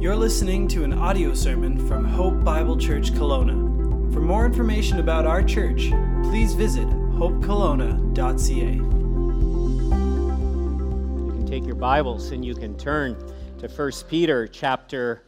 [0.00, 4.10] You're listening to an audio sermon from Hope Bible Church Kelowna.
[4.14, 5.90] For more information about our church,
[6.22, 8.72] please visit hopekelowna.ca.
[11.26, 13.14] You can take your Bibles and you can turn
[13.58, 15.22] to 1 Peter chapter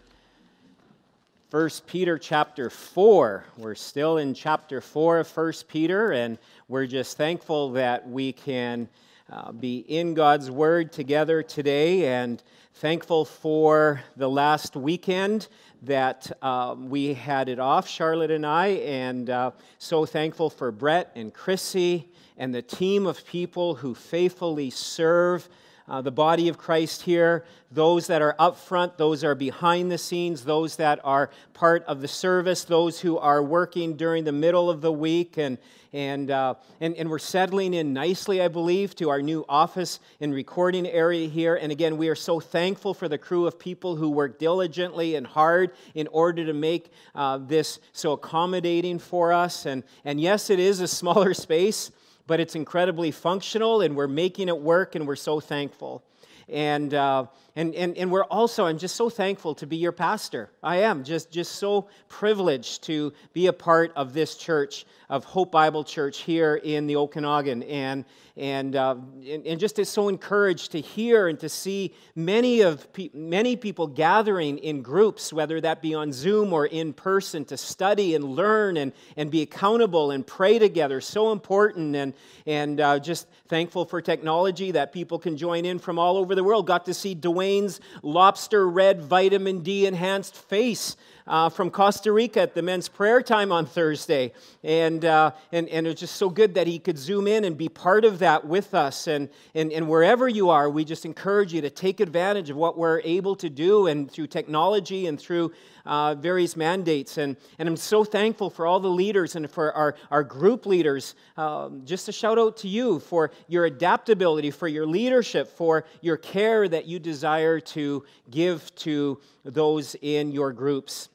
[1.50, 3.44] 1 Peter chapter 4.
[3.58, 8.88] We're still in chapter 4 of 1 Peter and we're just thankful that we can
[9.32, 12.42] uh, be in God's word together today and
[12.74, 15.48] thankful for the last weekend
[15.82, 21.12] that um, we had it off, Charlotte and I, and uh, so thankful for Brett
[21.14, 25.48] and Chrissy and the team of people who faithfully serve
[25.88, 29.98] uh, the body of Christ here, those that are up front, those are behind the
[29.98, 34.70] scenes, those that are part of the service, those who are working during the middle
[34.70, 35.38] of the week.
[35.38, 35.58] And,
[35.92, 40.32] and, uh, and, and we're settling in nicely, I believe, to our new office and
[40.32, 41.56] recording area here.
[41.56, 45.26] And again, we are so thankful for the crew of people who work diligently and
[45.26, 49.66] hard in order to make uh, this so accommodating for us.
[49.66, 51.90] And, and yes, it is a smaller space
[52.26, 56.02] but it's incredibly functional and we're making it work and we're so thankful.
[56.48, 60.50] And, uh, and, and, and we're also, I'm just so thankful to be your pastor.
[60.62, 65.52] I am just, just so privileged to be a part of this church, of Hope
[65.52, 67.62] Bible Church here in the Okanagan.
[67.64, 68.96] And, and, uh,
[69.28, 73.54] and, and, just is so encouraged to hear and to see many, of pe- many
[73.54, 78.24] people gathering in groups, whether that be on Zoom or in person, to study and
[78.24, 80.98] learn and, and be accountable and pray together.
[81.02, 81.94] So important.
[81.94, 82.14] And,
[82.46, 86.42] and uh, just thankful for technology that people can join in from all over the
[86.42, 86.66] world.
[86.66, 92.54] Got to see Dwayne's lobster red vitamin D enhanced face uh, from Costa Rica at
[92.54, 94.32] the men's prayer time on Thursday.
[94.62, 97.68] And, uh, and, and it's just so good that he could zoom in and be
[97.68, 99.06] part of that with us.
[99.06, 102.76] And, and, and wherever you are, we just encourage you to take advantage of what
[102.76, 105.52] we're able to do and through technology and through
[105.84, 107.18] uh, various mandates.
[107.18, 111.14] And, and I'm so thankful for all the leaders and for our, our group leaders.
[111.36, 116.16] Um, just a shout out to you for your adaptability, for your leadership, for your
[116.16, 121.08] care that you desire to give to those in your groups.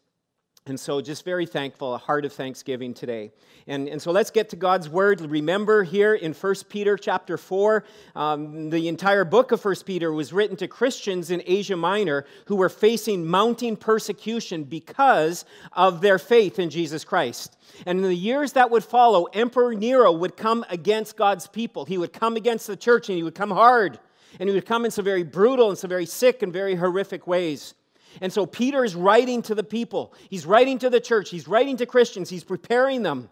[0.67, 3.31] And so, just very thankful, a heart of thanksgiving today.
[3.67, 5.21] And, and so, let's get to God's word.
[5.21, 7.85] Remember, here in 1 Peter chapter 4,
[8.15, 12.57] um, the entire book of 1 Peter was written to Christians in Asia Minor who
[12.57, 17.57] were facing mounting persecution because of their faith in Jesus Christ.
[17.85, 21.85] And in the years that would follow, Emperor Nero would come against God's people.
[21.85, 23.99] He would come against the church and he would come hard.
[24.39, 27.25] And he would come in some very brutal and some very sick and very horrific
[27.25, 27.73] ways.
[28.21, 30.13] And so Peter is writing to the people.
[30.29, 31.29] He's writing to the church.
[31.29, 32.29] He's writing to Christians.
[32.29, 33.29] He's preparing them.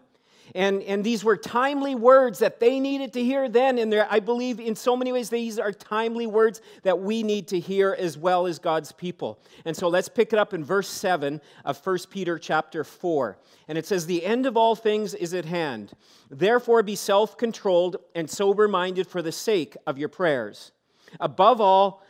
[0.54, 3.78] And, and these were timely words that they needed to hear then.
[3.78, 7.58] And I believe in so many ways, these are timely words that we need to
[7.58, 9.38] hear as well as God's people.
[9.64, 13.36] And so let's pick it up in verse 7 of 1 Peter chapter 4.
[13.68, 15.92] And it says, The end of all things is at hand.
[16.30, 20.72] Therefore, be self controlled and sober minded for the sake of your prayers.
[21.20, 22.02] Above all,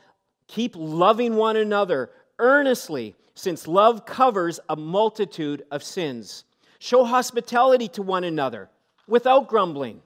[0.46, 6.44] keep loving one another earnestly, since love covers a multitude of sins.
[6.78, 8.70] Show hospitality to one another
[9.08, 10.02] without grumbling.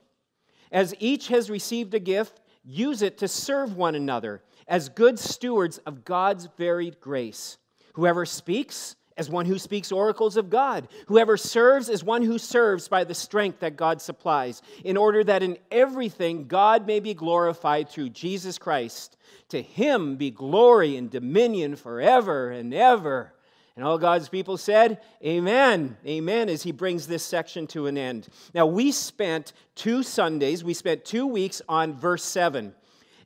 [0.71, 5.79] As each has received a gift, use it to serve one another as good stewards
[5.79, 7.57] of God's varied grace.
[7.93, 10.87] Whoever speaks, as one who speaks oracles of God.
[11.05, 15.43] Whoever serves is one who serves by the strength that God supplies, in order that
[15.43, 19.15] in everything God may be glorified through Jesus Christ.
[19.49, 23.31] To him be glory and dominion forever and ever.
[23.75, 25.97] And all God's people said, Amen.
[26.03, 28.27] Amen, as he brings this section to an end.
[28.55, 32.73] Now, we spent two Sundays, we spent two weeks on verse 7.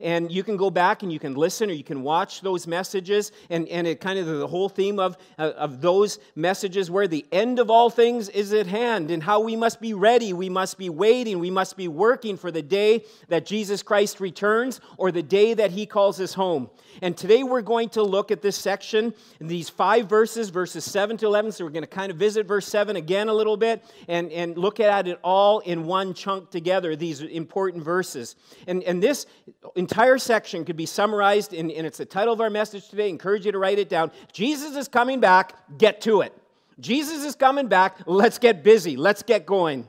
[0.01, 3.31] And you can go back and you can listen or you can watch those messages.
[3.49, 7.25] And, and it kind of the whole theme of, uh, of those messages where the
[7.31, 10.77] end of all things is at hand and how we must be ready, we must
[10.77, 15.23] be waiting, we must be working for the day that Jesus Christ returns or the
[15.23, 16.69] day that he calls us home.
[17.01, 21.25] And today we're going to look at this section, these five verses, verses 7 to
[21.25, 21.51] 11.
[21.51, 24.57] So we're going to kind of visit verse 7 again a little bit and, and
[24.57, 28.35] look at it all in one chunk together, these important verses.
[28.67, 29.25] And, and this
[29.75, 33.05] entire section could be summarized, in, and it's the title of our message today.
[33.05, 34.11] I encourage you to write it down.
[34.33, 36.33] Jesus is coming back, get to it.
[36.79, 39.87] Jesus is coming back, let's get busy, let's get going.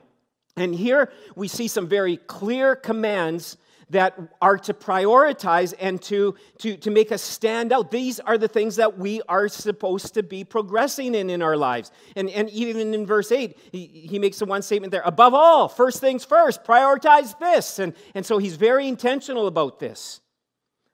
[0.55, 3.57] And here we see some very clear commands
[3.89, 7.89] that are to prioritize and to, to, to make us stand out.
[7.89, 11.91] These are the things that we are supposed to be progressing in in our lives.
[12.15, 15.69] And, and even in verse 8, he, he makes the one statement there above all,
[15.69, 17.79] first things first, prioritize this.
[17.79, 20.19] And, and so he's very intentional about this.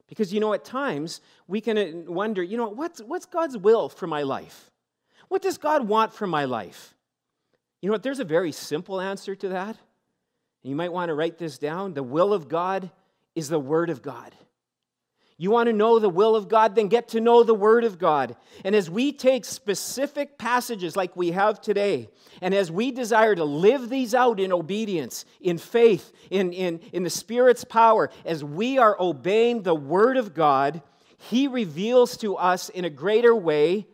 [0.06, 3.88] Because, you know, at times we can uh, wonder, you know, what's, what's God's will
[3.88, 4.70] for my life?
[5.28, 6.94] What does God want for my life?
[7.80, 8.02] You know what?
[8.02, 9.76] There's a very simple answer to that.
[10.64, 11.92] You might want to write this down.
[11.92, 12.90] The will of God
[13.34, 14.34] is the Word of God.
[15.36, 16.74] You want to know the will of God?
[16.74, 18.34] Then get to know the Word of God.
[18.64, 22.08] And as we take specific passages like we have today,
[22.40, 27.02] and as we desire to live these out in obedience, in faith, in, in, in
[27.02, 30.82] the Spirit's power, as we are obeying the Word of God,
[31.18, 33.86] He reveals to us in a greater way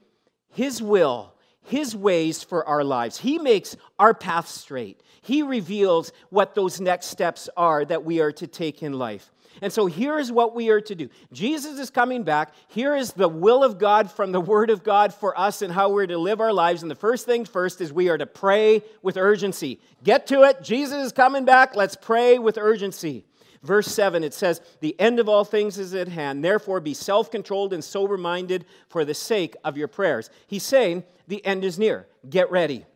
[0.50, 1.34] His will,
[1.70, 3.18] His ways for our lives.
[3.18, 5.00] He makes our path straight.
[5.22, 9.30] He reveals what those next steps are that we are to take in life.
[9.62, 11.08] And so here is what we are to do.
[11.32, 12.54] Jesus is coming back.
[12.66, 15.90] Here is the will of God from the Word of God for us and how
[15.90, 16.82] we're to live our lives.
[16.82, 19.78] And the first thing first is we are to pray with urgency.
[20.02, 20.62] Get to it.
[20.62, 21.76] Jesus is coming back.
[21.76, 23.24] Let's pray with urgency.
[23.62, 26.42] Verse 7, it says, The end of all things is at hand.
[26.42, 30.30] Therefore, be self controlled and sober minded for the sake of your prayers.
[30.46, 32.06] He's saying, The end is near.
[32.28, 32.86] Get ready.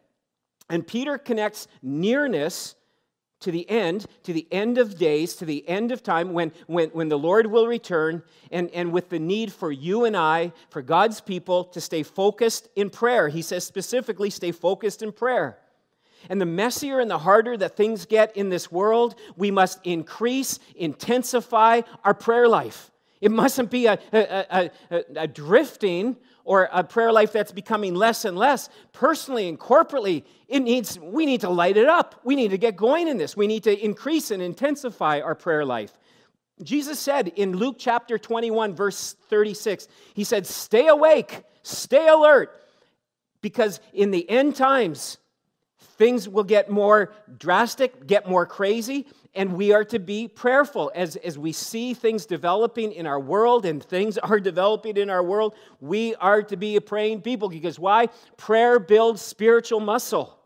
[0.70, 2.74] And Peter connects nearness
[3.40, 6.88] to the end, to the end of days, to the end of time when, when,
[6.90, 10.80] when the Lord will return, and, and with the need for you and I, for
[10.80, 13.28] God's people, to stay focused in prayer.
[13.28, 15.58] He says specifically, stay focused in prayer.
[16.28, 20.58] And the messier and the harder that things get in this world, we must increase,
[20.76, 22.90] intensify our prayer life.
[23.20, 28.26] It mustn't be a, a, a, a, drifting or a prayer life that's becoming less
[28.26, 28.68] and less.
[28.92, 32.20] Personally and corporately, it needs, we need to light it up.
[32.22, 33.34] We need to get going in this.
[33.34, 35.98] We need to increase and intensify our prayer life.
[36.62, 42.60] Jesus said in Luke chapter 21, verse 36, He said, Stay awake, stay alert,
[43.40, 45.18] because in the end times,
[45.96, 51.16] things will get more drastic, get more crazy, and we are to be prayerful as,
[51.16, 55.54] as we see things developing in our world and things are developing in our world.
[55.80, 58.08] We are to be a praying people because why?
[58.36, 60.38] Prayer builds spiritual muscle.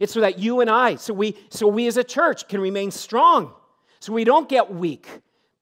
[0.00, 2.90] It's so that you and I, so we, so we as a church can remain
[2.90, 3.52] strong,
[4.00, 5.06] so we don't get weak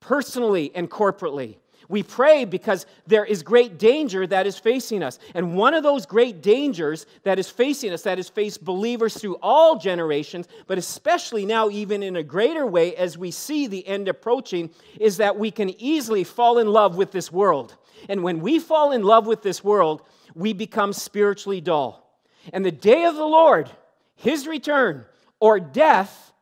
[0.00, 1.56] personally and corporately.
[1.90, 5.18] We pray because there is great danger that is facing us.
[5.34, 9.38] And one of those great dangers that is facing us, that has faced believers through
[9.42, 14.06] all generations, but especially now, even in a greater way, as we see the end
[14.06, 14.70] approaching,
[15.00, 17.76] is that we can easily fall in love with this world.
[18.08, 20.02] And when we fall in love with this world,
[20.36, 22.08] we become spiritually dull.
[22.52, 23.68] And the day of the Lord,
[24.14, 25.06] his return,
[25.40, 26.32] or death,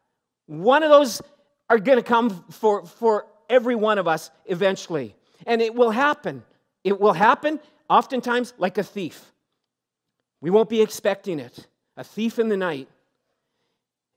[0.45, 1.23] one of those
[1.71, 5.15] are going to come for, for every one of us eventually.
[5.49, 6.45] And it will happen.
[6.85, 7.59] It will happen
[7.91, 9.33] oftentimes like a thief.
[10.41, 11.67] We won't be expecting it.
[11.97, 12.89] A thief in the night.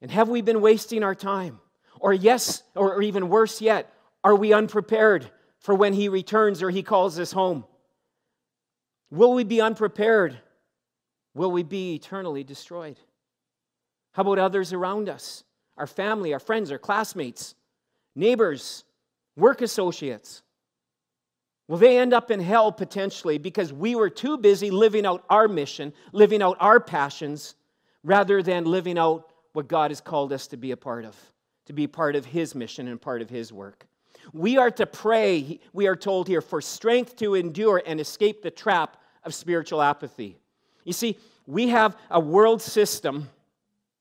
[0.01, 1.59] And have we been wasting our time?
[1.99, 3.91] Or, yes, or even worse yet,
[4.23, 5.29] are we unprepared
[5.59, 7.65] for when he returns or he calls us home?
[9.09, 10.37] Will we be unprepared?
[11.33, 12.97] Will we be eternally destroyed?
[14.11, 15.43] How about others around us?
[15.77, 17.55] Our family, our friends, our classmates,
[18.15, 18.83] neighbors,
[19.35, 20.43] work associates?
[21.71, 25.47] Will they end up in hell potentially because we were too busy living out our
[25.47, 27.55] mission, living out our passions,
[28.03, 31.15] rather than living out what God has called us to be a part of,
[31.67, 33.87] to be part of His mission and part of His work?
[34.33, 38.51] We are to pray, we are told here, for strength to endure and escape the
[38.51, 40.35] trap of spiritual apathy.
[40.83, 41.17] You see,
[41.47, 43.29] we have a world system.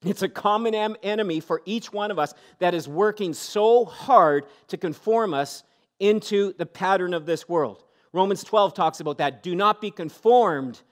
[0.05, 4.77] It's a common enemy for each one of us that is working so hard to
[4.77, 5.63] conform us
[6.01, 7.85] into the pattern of this world.
[8.13, 9.43] Romans 12 talks about that.
[9.43, 10.83] Do not be conformed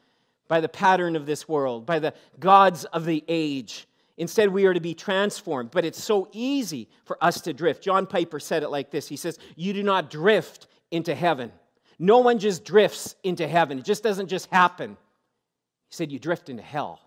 [0.46, 3.88] by the pattern of this world, by the gods of the age.
[4.16, 5.70] Instead, we are to be transformed.
[5.70, 7.82] But it's so easy for us to drift.
[7.82, 11.52] John Piper said it like this He says, You do not drift into heaven.
[11.98, 14.96] No one just drifts into heaven, it just doesn't just happen.
[15.88, 17.00] He said, You drift into hell.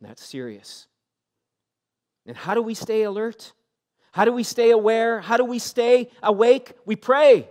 [0.00, 0.86] And that's serious.
[2.26, 3.52] And how do we stay alert?
[4.12, 5.20] How do we stay aware?
[5.20, 6.74] How do we stay awake?
[6.84, 7.48] We pray.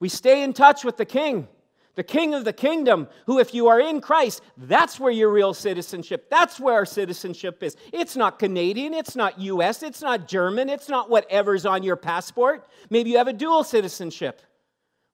[0.00, 1.48] We stay in touch with the King,
[1.94, 5.54] the King of the kingdom, who, if you are in Christ, that's where your real
[5.54, 7.76] citizenship, that's where our citizenship is.
[7.92, 12.68] It's not Canadian, it's not US, it's not German, it's not whatever's on your passport.
[12.90, 14.42] Maybe you have a dual citizenship.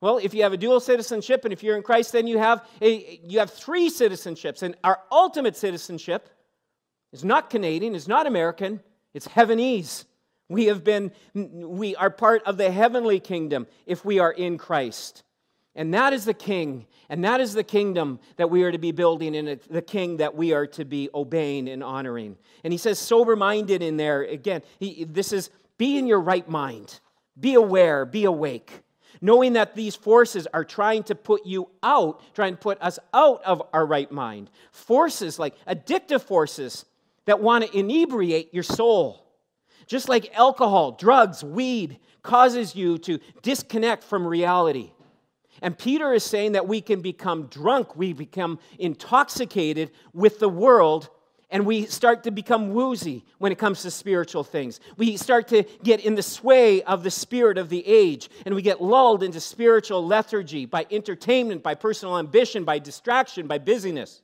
[0.00, 2.66] Well, if you have a dual citizenship and if you're in Christ, then you have,
[2.82, 4.62] a, you have three citizenships.
[4.62, 6.28] And our ultimate citizenship
[7.12, 8.80] is not Canadian, is not American,
[9.14, 10.04] it's heavenese.
[10.54, 15.22] We have been, we are part of the heavenly kingdom if we are in Christ.
[15.74, 18.92] And that is the king, and that is the kingdom that we are to be
[18.92, 22.36] building, and the king that we are to be obeying and honoring.
[22.62, 24.22] And he says, sober minded in there.
[24.22, 27.00] Again, he, this is be in your right mind,
[27.38, 28.84] be aware, be awake.
[29.24, 33.42] knowing that these forces are trying to put you out, trying to put us out
[33.44, 34.50] of our right mind.
[34.70, 36.84] Forces like addictive forces
[37.24, 39.23] that want to inebriate your soul.
[39.86, 44.90] Just like alcohol, drugs, weed causes you to disconnect from reality.
[45.62, 51.08] And Peter is saying that we can become drunk, we become intoxicated with the world,
[51.50, 54.80] and we start to become woozy when it comes to spiritual things.
[54.96, 58.62] We start to get in the sway of the spirit of the age, and we
[58.62, 64.22] get lulled into spiritual lethargy by entertainment, by personal ambition, by distraction, by busyness.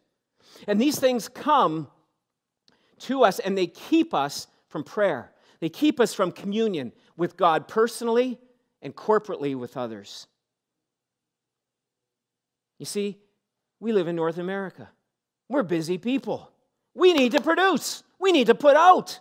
[0.67, 1.89] And these things come
[3.01, 5.33] to us and they keep us from prayer.
[5.61, 8.39] They keep us from communion with God personally
[8.83, 10.27] and corporately with others.
[12.79, 13.19] You see,
[13.79, 14.89] we live in North America.
[15.49, 16.51] We're busy people.
[16.95, 18.03] We need to produce.
[18.19, 19.21] We need to put out.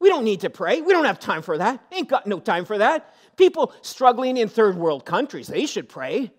[0.00, 0.80] We don't need to pray.
[0.80, 1.82] We don't have time for that.
[1.92, 3.14] Ain't got no time for that.
[3.36, 6.30] People struggling in third world countries, they should pray.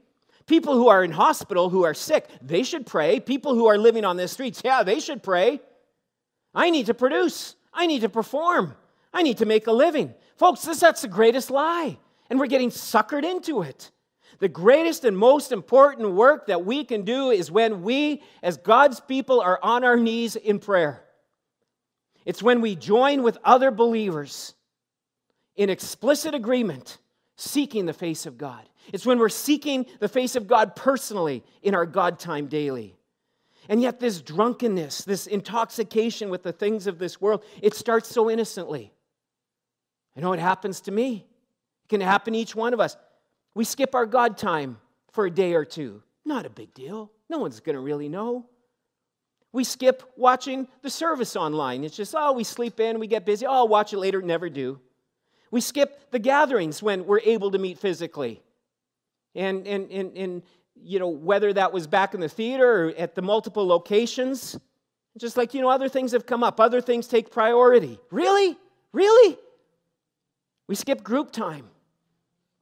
[0.46, 3.20] People who are in hospital who are sick, they should pray.
[3.20, 5.62] People who are living on the streets, yeah, they should pray.
[6.56, 7.56] I need to produce.
[7.74, 8.76] I need to perform.
[9.14, 10.14] I need to make a living.
[10.38, 11.98] Folks, this, that's the greatest lie,
[12.30, 13.92] and we're getting suckered into it.
[14.40, 19.00] The greatest and most important work that we can do is when we, as God's
[19.00, 21.04] people, are on our knees in prayer.
[22.26, 24.54] It's when we join with other believers
[25.56, 27.00] in explicit agreement,
[27.36, 28.64] seeking the face of God.
[28.94, 32.96] It's when we're seeking the face of God personally in our God time daily.
[33.68, 38.30] And yet, this drunkenness, this intoxication with the things of this world, it starts so
[38.30, 38.94] innocently.
[40.20, 41.26] I know it happens to me.
[41.86, 42.98] It can happen to each one of us.
[43.56, 44.78] We skip our God time
[45.14, 46.04] for a day or two.
[46.26, 47.10] Not a big deal.
[47.30, 48.46] No one's going to really know.
[49.54, 51.86] We skip watching the service online.
[51.86, 53.46] It's just, oh, we sleep in, we get busy.
[53.46, 54.82] Oh, I'll watch it later, never do.
[55.52, 58.42] We skip the gatherings when we're able to meet physically.
[59.36, 60.44] And, and, and, and
[60.76, 64.60] you know, whether that was back in the theater or at the multiple locations,
[65.18, 67.98] just like, you know, other things have come up, other things take priority.
[68.12, 68.58] Really?
[68.92, 69.38] Really?
[70.70, 71.68] We skip group time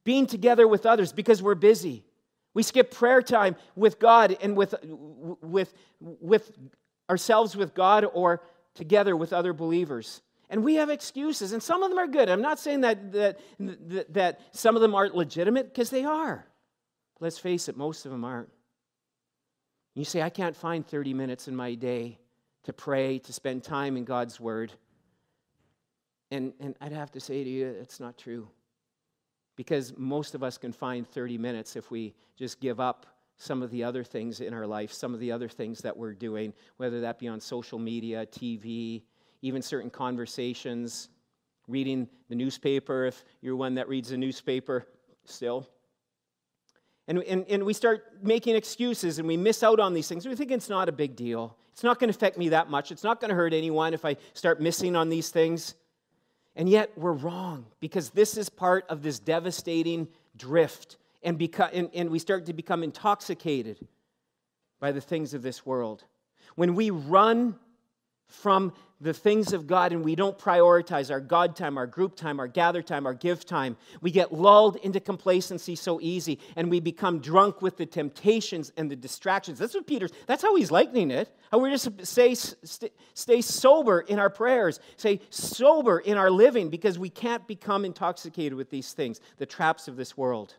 [0.06, 2.06] being together with others because we're busy.
[2.54, 6.50] We skip prayer time with God and with, with, with
[7.10, 8.42] ourselves with God or
[8.76, 10.22] together with other believers.
[10.50, 12.30] And we have excuses, and some of them are good.
[12.30, 16.48] I'm not saying that, that, that, that some of them aren't legitimate, because they are.
[17.20, 18.48] Let's face it, most of them aren't.
[19.96, 22.20] You say, I can't find 30 minutes in my day
[22.64, 24.72] to pray, to spend time in God's Word.
[26.32, 28.48] And, and I'd have to say to you, it's not true
[29.56, 33.06] because most of us can find 30 minutes if we just give up
[33.38, 36.14] some of the other things in our life, some of the other things that we're
[36.14, 39.04] doing, whether that be on social media, TV,
[39.42, 41.10] even certain conversations,
[41.68, 44.88] reading the newspaper, if you're one that reads the newspaper
[45.26, 45.68] still.
[47.08, 50.26] And, and, and we start making excuses and we miss out on these things.
[50.28, 51.56] We think it's not a big deal.
[51.72, 52.92] It's not going to affect me that much.
[52.92, 55.76] It's not going to hurt anyone if I start missing on these things.
[56.58, 60.98] And yet we're wrong because this is part of this devastating drift.
[61.22, 63.78] And, beca- and, and we start to become intoxicated
[64.80, 66.04] by the things of this world.
[66.56, 67.56] When we run
[68.26, 72.40] from the things of God and we don't prioritize our God time, our group time,
[72.40, 76.80] our gather time, our give time, we get lulled into complacency so easy and we
[76.80, 79.60] become drunk with the temptations and the distractions.
[79.60, 81.30] That's what Peter's, that's how he's likening it.
[81.52, 82.36] How we're just say,
[83.14, 88.56] stay sober in our prayers, stay sober in our living because we can't become intoxicated
[88.56, 90.56] with these things, the traps of this world.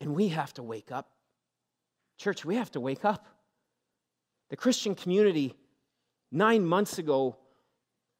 [0.00, 1.12] And we have to wake up.
[2.18, 3.28] Church, we have to wake up.
[4.50, 5.54] The Christian community
[6.32, 7.36] nine months ago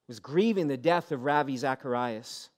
[0.07, 2.51] was grieving the death of Ravi Zacharias.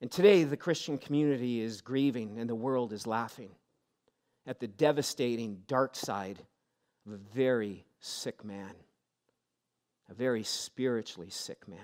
[0.00, 3.50] And today, the Christian community is grieving and the world is laughing
[4.46, 6.38] at the devastating dark side
[7.06, 8.72] of a very sick man,
[10.10, 11.78] a very spiritually sick man.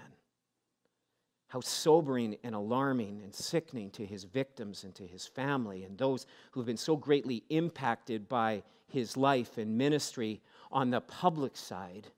[1.48, 6.26] How sobering and alarming and sickening to his victims and to his family and those
[6.50, 10.40] who have been so greatly impacted by his life and ministry
[10.70, 12.08] on the public side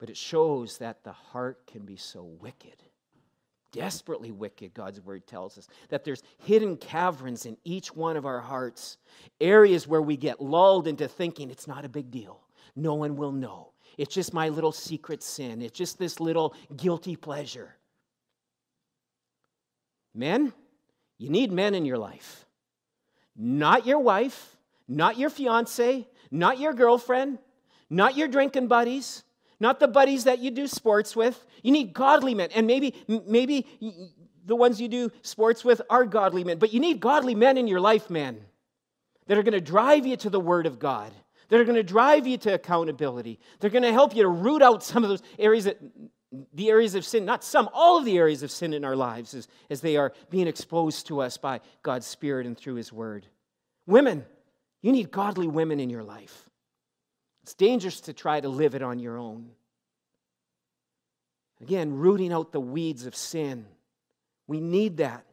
[0.00, 2.82] but it shows that the heart can be so wicked,
[3.70, 5.68] desperately wicked, God's word tells us.
[5.90, 8.96] That there's hidden caverns in each one of our hearts,
[9.42, 12.40] areas where we get lulled into thinking it's not a big deal.
[12.74, 13.72] No one will know.
[13.98, 15.60] It's just my little secret sin.
[15.60, 17.76] It's just this little guilty pleasure.
[20.14, 20.50] Men,
[21.18, 22.46] you need men in your life.
[23.36, 24.56] Not your wife,
[24.88, 27.38] not your fiance, not your girlfriend,
[27.90, 29.24] not your drinking buddies,
[29.60, 31.44] not the buddies that you do sports with.
[31.62, 32.48] You need godly men.
[32.54, 33.66] And maybe, maybe
[34.46, 36.58] the ones you do sports with are godly men.
[36.58, 38.40] But you need godly men in your life, man,
[39.26, 41.12] that are going to drive you to the Word of God,
[41.50, 43.38] that are going to drive you to accountability.
[43.60, 45.78] They're going to help you to root out some of those areas that
[46.54, 49.34] the areas of sin, not some, all of the areas of sin in our lives
[49.34, 53.26] as, as they are being exposed to us by God's Spirit and through His Word.
[53.86, 54.24] Women,
[54.80, 56.48] you need godly women in your life.
[57.50, 59.50] It's dangerous to try to live it on your own.
[61.60, 63.66] Again, rooting out the weeds of sin.
[64.46, 65.26] We need that.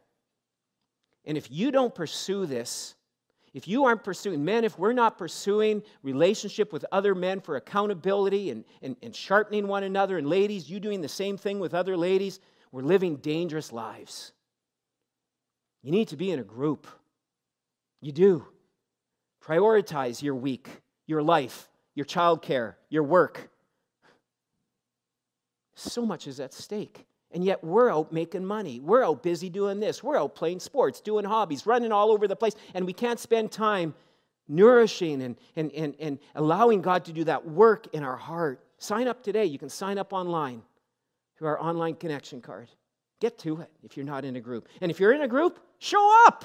[1.24, 2.96] And if you don't pursue this,
[3.54, 8.50] if you aren't pursuing, men, if we're not pursuing relationship with other men for accountability
[8.50, 11.96] and, and, and sharpening one another, and ladies, you doing the same thing with other
[11.96, 12.40] ladies,
[12.72, 14.32] we're living dangerous lives.
[15.84, 16.88] You need to be in a group.
[18.00, 18.44] You do.
[19.40, 20.68] Prioritize your week,
[21.06, 21.68] your life,
[21.98, 23.50] your childcare, your work.
[25.74, 27.04] So much is at stake.
[27.32, 28.78] And yet we're out making money.
[28.78, 30.00] We're out busy doing this.
[30.00, 32.54] We're out playing sports, doing hobbies, running all over the place.
[32.72, 33.94] And we can't spend time
[34.46, 38.64] nourishing and, and, and, and allowing God to do that work in our heart.
[38.78, 39.46] Sign up today.
[39.46, 40.62] You can sign up online
[41.36, 42.68] through our online connection card.
[43.20, 44.68] Get to it if you're not in a group.
[44.80, 46.44] And if you're in a group, show up.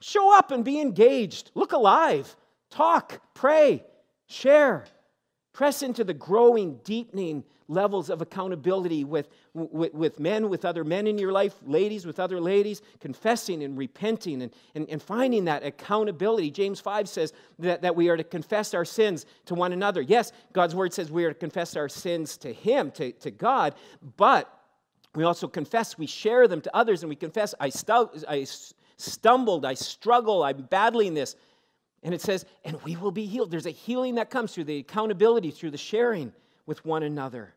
[0.00, 1.52] Show up and be engaged.
[1.54, 2.34] Look alive.
[2.70, 3.84] Talk, pray,
[4.30, 4.86] share.
[5.52, 11.06] Press into the growing, deepening levels of accountability with, with, with, men, with other men
[11.06, 15.64] in your life, ladies with other ladies, confessing and repenting and, and, and finding that
[15.64, 16.50] accountability.
[16.50, 20.02] James 5 says that, that we are to confess our sins to one another.
[20.02, 23.74] Yes, God's word says we are to confess our sins to Him, to, to God,
[24.16, 24.52] but
[25.14, 28.46] we also confess, we share them to others, and we confess, I, stu- I
[28.96, 31.36] stumbled, I struggle, I'm battling this.
[32.02, 33.50] And it says, and we will be healed.
[33.50, 36.32] There's a healing that comes through the accountability, through the sharing
[36.66, 37.54] with one another.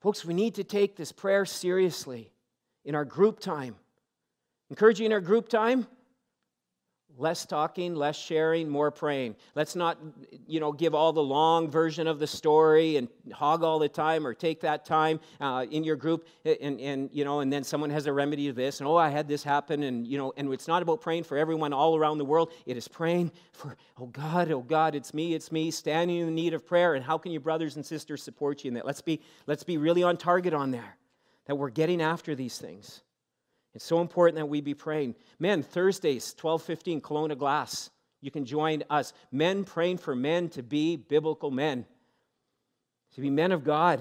[0.00, 2.30] Folks, we need to take this prayer seriously
[2.84, 3.74] in our group time.
[4.70, 5.86] Encourage you in our group time
[7.18, 9.36] less talking less sharing more praying.
[9.54, 9.98] Let's not
[10.46, 14.26] you know give all the long version of the story and hog all the time
[14.26, 17.90] or take that time uh, in your group and, and you know and then someone
[17.90, 20.52] has a remedy to this and oh i had this happen and you know and
[20.52, 22.52] it's not about praying for everyone all around the world.
[22.66, 26.32] It is praying for oh god oh god it's me it's me standing in the
[26.32, 28.86] need of prayer and how can your brothers and sisters support you in that?
[28.86, 30.96] Let's be let's be really on target on there
[31.46, 33.02] that we're getting after these things
[33.76, 35.14] it's so important that we be praying.
[35.38, 37.90] Men, Thursdays, 12:15, Kelowna Glass.
[38.22, 39.12] You can join us.
[39.30, 41.84] Men praying for men to be biblical men,
[43.14, 44.00] to be men of God.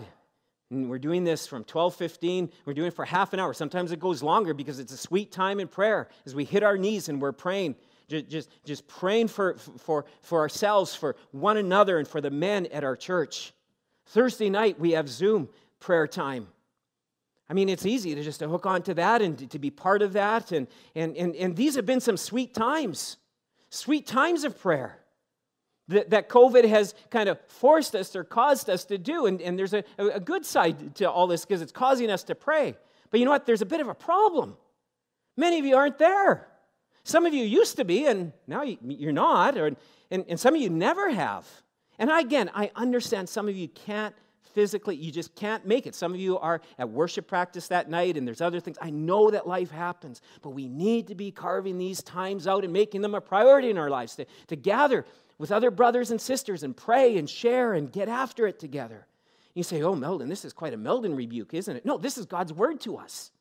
[0.72, 2.50] And we're doing this from 12:15.
[2.64, 3.54] We're doing it for half an hour.
[3.54, 6.78] Sometimes it goes longer because it's a sweet time in prayer as we hit our
[6.78, 7.76] knees and we're praying.
[8.08, 12.68] Just, just, just praying for, for, for ourselves, for one another, and for the men
[12.68, 13.54] at our church.
[14.06, 15.50] Thursday night, we have Zoom
[15.82, 16.48] prayer time.
[17.50, 20.14] I mean, it's easy to just to hook onto that and to be part of
[20.14, 20.52] that.
[20.52, 23.18] And, and, and, and these have been some sweet times,
[23.70, 25.00] sweet times of prayer
[25.88, 29.28] that, that COVID has kind of forced us or caused us to do.
[29.28, 32.36] And, and there's a, a good side to all this because it's causing us to
[32.36, 32.76] pray.
[33.12, 33.46] But you know what?
[33.46, 34.58] There's a bit of a problem.
[35.38, 36.48] Many of you aren't there.
[37.04, 39.72] Some of you used to be, and now you're not, or,
[40.10, 41.48] and, and some of you never have.
[42.00, 44.16] And again, I understand some of you can't
[44.54, 45.96] physically, you just can't make it.
[45.96, 48.78] Some of you are at worship practice that night, and there's other things.
[48.82, 52.74] I know that life happens, but we need to be carving these times out and
[52.74, 55.06] making them a priority in our lives to, to gather
[55.38, 59.06] with other brothers and sisters and pray and share and get after it together.
[59.54, 61.86] You say, Oh, Meldon, this is quite a Meldon rebuke, isn't it?
[61.86, 63.32] No, this is God's word to us.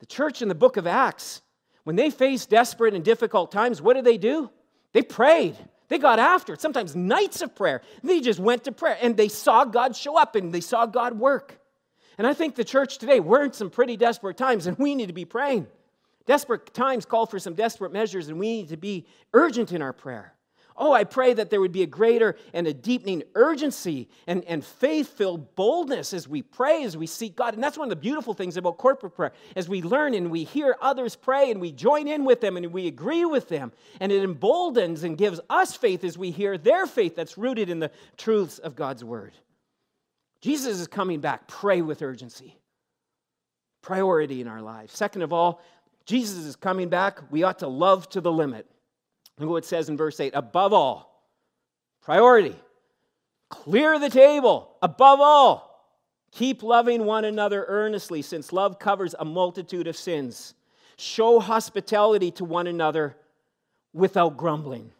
[0.00, 1.42] The church in the book of Acts,
[1.84, 4.50] when they faced desperate and difficult times, what did they do?
[4.92, 5.56] They prayed.
[5.92, 7.82] They got after it, sometimes nights of prayer.
[8.02, 11.18] They just went to prayer and they saw God show up and they saw God
[11.18, 11.60] work.
[12.16, 15.08] And I think the church today, we're in some pretty desperate times and we need
[15.08, 15.66] to be praying.
[16.24, 19.92] Desperate times call for some desperate measures and we need to be urgent in our
[19.92, 20.32] prayer.
[20.76, 24.64] Oh, I pray that there would be a greater and a deepening urgency and, and
[24.64, 27.54] faith filled boldness as we pray, as we seek God.
[27.54, 29.32] And that's one of the beautiful things about corporate prayer.
[29.54, 32.72] As we learn and we hear others pray and we join in with them and
[32.72, 36.86] we agree with them, and it emboldens and gives us faith as we hear their
[36.86, 39.32] faith that's rooted in the truths of God's word.
[40.40, 41.46] Jesus is coming back.
[41.46, 42.58] Pray with urgency.
[43.82, 44.92] Priority in our lives.
[44.92, 45.60] Second of all,
[46.06, 47.20] Jesus is coming back.
[47.30, 48.66] We ought to love to the limit.
[49.38, 51.26] Look what it says in verse 8 above all,
[52.02, 52.56] priority,
[53.48, 55.72] clear the table, above all.
[56.32, 60.54] Keep loving one another earnestly, since love covers a multitude of sins.
[60.96, 63.16] Show hospitality to one another
[63.92, 64.90] without grumbling.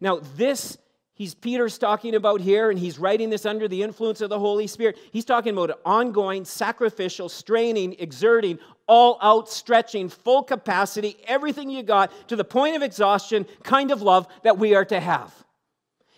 [0.00, 0.76] Now, this
[1.14, 4.66] he's Peter's talking about here, and he's writing this under the influence of the Holy
[4.66, 4.98] Spirit.
[5.10, 8.58] He's talking about an ongoing, sacrificial, straining, exerting,
[8.92, 14.02] all out, stretching, full capacity, everything you got to the point of exhaustion kind of
[14.02, 15.32] love that we are to have.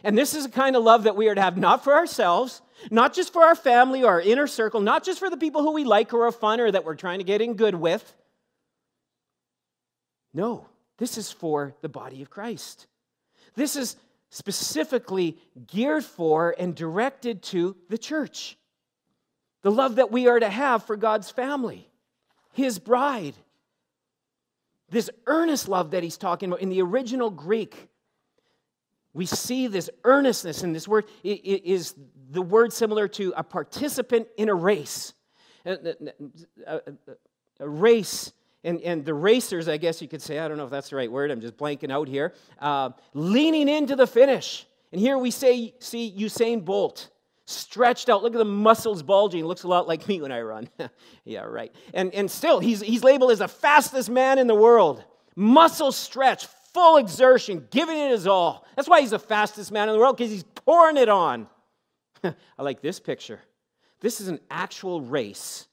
[0.03, 2.63] And this is a kind of love that we are to have not for ourselves,
[2.91, 5.73] not just for our family or our inner circle, not just for the people who
[5.73, 8.13] we like or are fun or that we're trying to get in good with.
[10.33, 10.67] No,
[10.99, 12.89] this is for the body of Christ.
[13.55, 13.95] This is
[14.31, 18.59] specifically geared for and directed to the church.
[19.63, 21.89] The love that we are to have for God's family,
[22.55, 23.35] His bride.
[24.90, 27.88] This earnest love that he's talking about in the original Greek,
[29.12, 31.95] we see this earnestness in this word it is
[32.31, 35.14] the word similar to a participant in a race.
[35.67, 35.77] Uh,
[36.67, 36.93] uh, uh,
[37.61, 38.33] a race
[38.64, 40.97] and, and the racers, I guess you could say, I don't know if that's the
[40.97, 44.67] right word, I'm just blanking out here, uh, leaning into the finish.
[44.90, 47.11] And here we say, see Usain Bolt
[47.46, 48.22] stretched out.
[48.22, 49.44] Look at the muscles bulging.
[49.44, 50.68] Looks a lot like me when I run.
[51.24, 51.74] yeah, right.
[51.92, 55.04] And, and still, he's, he's labeled as the fastest man in the world.
[55.37, 58.66] Muscles stretched, full exertion, giving it his all.
[58.76, 61.46] That's why he's the fastest man in the world, because he's pouring it on.
[62.24, 63.40] I like this picture.
[64.00, 65.66] This is an actual race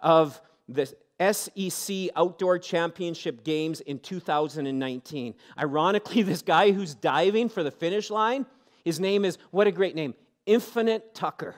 [0.00, 0.92] of the
[1.32, 5.34] SEC Outdoor Championship Games in 2019.
[5.58, 8.46] Ironically, this guy who's diving for the finish line,
[8.84, 10.14] his name is, what a great name,
[10.50, 11.54] Infinite Tucker.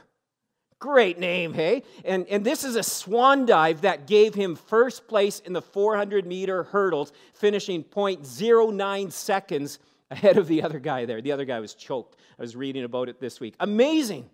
[0.78, 1.82] Great name, hey?
[2.04, 6.26] And, and this is a swan dive that gave him first place in the 400
[6.26, 9.78] meter hurdles, finishing 0.09 seconds
[10.10, 11.22] ahead of the other guy there.
[11.22, 12.16] The other guy was choked.
[12.38, 13.54] I was reading about it this week.
[13.60, 14.28] Amazing.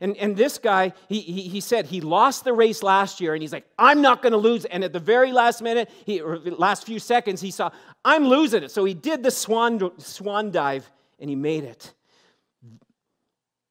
[0.00, 3.42] And, and this guy, he, he, he, said he lost the race last year, and
[3.42, 4.64] he's like, I'm not going to lose.
[4.64, 7.70] And at the very last minute, he, or last few seconds, he saw,
[8.04, 8.72] I'm losing it.
[8.72, 11.94] So he did the swan, swan dive, and he made it.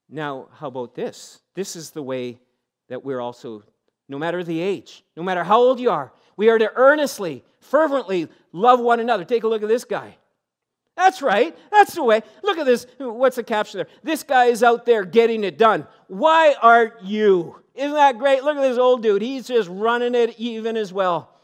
[0.09, 1.39] Now, how about this?
[1.53, 2.39] This is the way
[2.87, 3.63] that we're also,
[4.07, 8.27] no matter the age, no matter how old you are, we are to earnestly, fervently
[8.51, 9.23] love one another.
[9.23, 10.17] Take a look at this guy.
[10.95, 11.57] That's right.
[11.71, 12.21] That's the way.
[12.43, 12.85] Look at this.
[12.97, 13.87] What's the caption there?
[14.03, 15.87] This guy is out there getting it done.
[16.07, 17.55] Why aren't you?
[17.75, 18.43] Isn't that great?
[18.43, 19.21] Look at this old dude.
[19.21, 21.38] He's just running it even as well.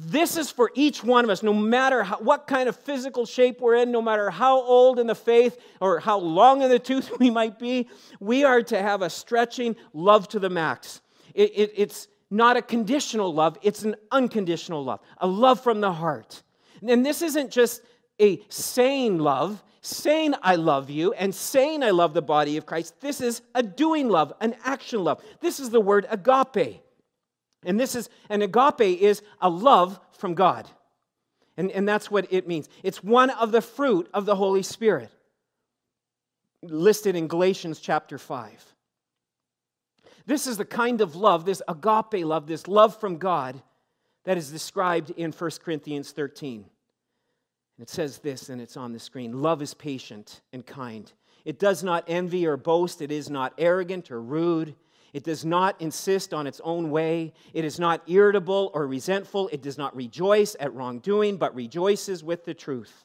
[0.00, 3.60] This is for each one of us, no matter how, what kind of physical shape
[3.60, 7.10] we're in, no matter how old in the faith or how long in the tooth
[7.18, 7.88] we might be,
[8.20, 11.00] we are to have a stretching love to the max.
[11.34, 15.92] It, it, it's not a conditional love, it's an unconditional love, a love from the
[15.92, 16.44] heart.
[16.86, 17.82] And this isn't just
[18.20, 23.00] a saying love, saying I love you, and saying I love the body of Christ.
[23.00, 25.20] This is a doing love, an action love.
[25.40, 26.82] This is the word agape.
[27.68, 30.66] And this is, an agape is a love from God.
[31.58, 32.66] And, and that's what it means.
[32.82, 35.10] It's one of the fruit of the Holy Spirit,
[36.62, 38.74] listed in Galatians chapter 5.
[40.24, 43.60] This is the kind of love, this agape love, this love from God,
[44.24, 46.64] that is described in 1 Corinthians 13.
[46.64, 51.12] And It says this, and it's on the screen Love is patient and kind.
[51.44, 53.02] It does not envy or boast.
[53.02, 54.74] It is not arrogant or rude.
[55.12, 57.32] It does not insist on its own way.
[57.54, 59.48] It is not irritable or resentful.
[59.52, 63.04] It does not rejoice at wrongdoing, but rejoices with the truth.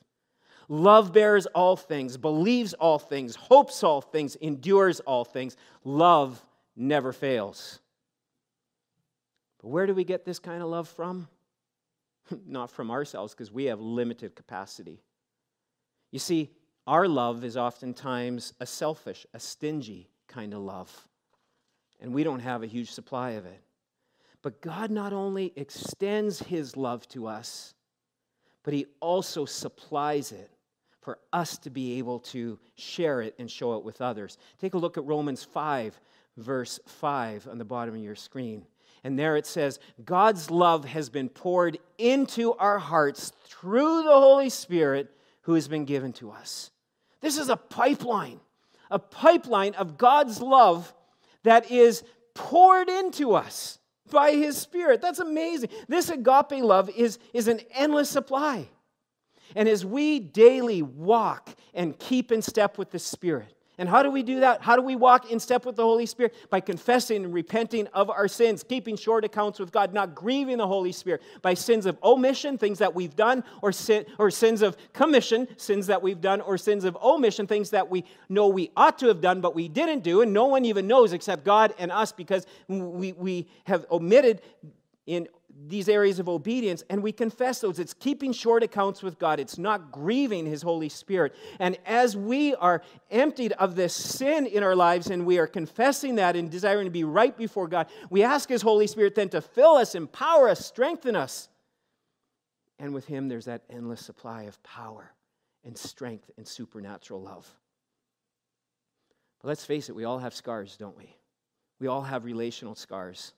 [0.67, 5.55] Love bears all things, believes all things, hopes all things, endures all things.
[5.83, 6.43] Love
[6.75, 7.79] never fails.
[9.61, 11.27] But where do we get this kind of love from?
[12.45, 15.01] not from ourselves because we have limited capacity.
[16.11, 16.51] You see,
[16.85, 21.07] our love is oftentimes a selfish, a stingy kind of love,
[22.03, 23.61] and we don't have a huge supply of it.
[24.43, 27.73] But God not only extends His love to us,
[28.63, 30.51] but He also supplies it
[31.01, 34.37] for us to be able to share it and show it with others.
[34.59, 35.99] Take a look at Romans 5,
[36.37, 38.65] verse 5 on the bottom of your screen.
[39.05, 44.49] And there it says, God's love has been poured into our hearts through the Holy
[44.49, 45.09] Spirit
[45.41, 46.71] who has been given to us.
[47.21, 48.39] This is a pipeline,
[48.89, 50.93] a pipeline of God's love
[51.43, 52.03] that is
[52.33, 53.79] poured into us
[54.11, 55.01] by His Spirit.
[55.01, 55.69] That's amazing.
[55.87, 58.69] This agape love is, is an endless supply.
[59.55, 64.11] And as we daily walk and keep in step with the Spirit, and how do
[64.11, 64.61] we do that?
[64.61, 66.35] How do we walk in step with the Holy Spirit?
[66.51, 70.67] By confessing and repenting of our sins, keeping short accounts with God, not grieving the
[70.67, 74.77] Holy Spirit by sins of omission, things that we've done, or, sin, or sins of
[74.93, 78.99] commission, sins that we've done, or sins of omission, things that we know we ought
[78.99, 81.91] to have done, but we didn't do, and no one even knows except God and
[81.91, 84.41] us because we, we have omitted
[85.07, 85.27] in
[85.67, 87.79] these areas of obedience and we confess those.
[87.79, 91.35] It's keeping short accounts with God, it's not grieving His Holy Spirit.
[91.59, 96.15] And as we are emptied of this sin in our lives and we are confessing
[96.15, 99.41] that and desiring to be right before God, we ask His Holy Spirit then to
[99.41, 101.49] fill us, empower us, strengthen us.
[102.79, 105.13] And with Him, there's that endless supply of power
[105.63, 107.47] and strength and supernatural love.
[109.41, 111.15] But let's face it, we all have scars, don't we?
[111.79, 113.33] We all have relational scars.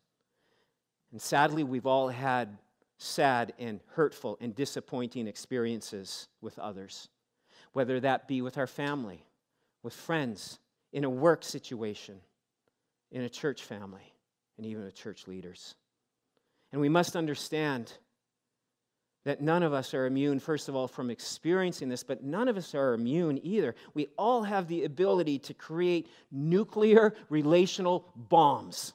[1.12, 2.58] And sadly, we've all had
[2.98, 7.10] sad and hurtful and disappointing experiences with others,
[7.74, 9.24] whether that be with our family,
[9.84, 10.60] with friends,
[10.94, 12.20] in a work situation,
[13.12, 14.14] in a church family,
[14.58, 15.76] and even with church leaders.
[16.72, 17.92] And we must understand
[19.26, 22.58] that none of us are immune, first of all, from experiencing this, but none of
[22.58, 23.76] us are immune either.
[23.94, 28.94] We all have the ability to create nuclear relational bombs.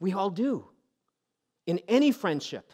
[0.00, 0.66] We all do.
[1.66, 2.72] In any friendship,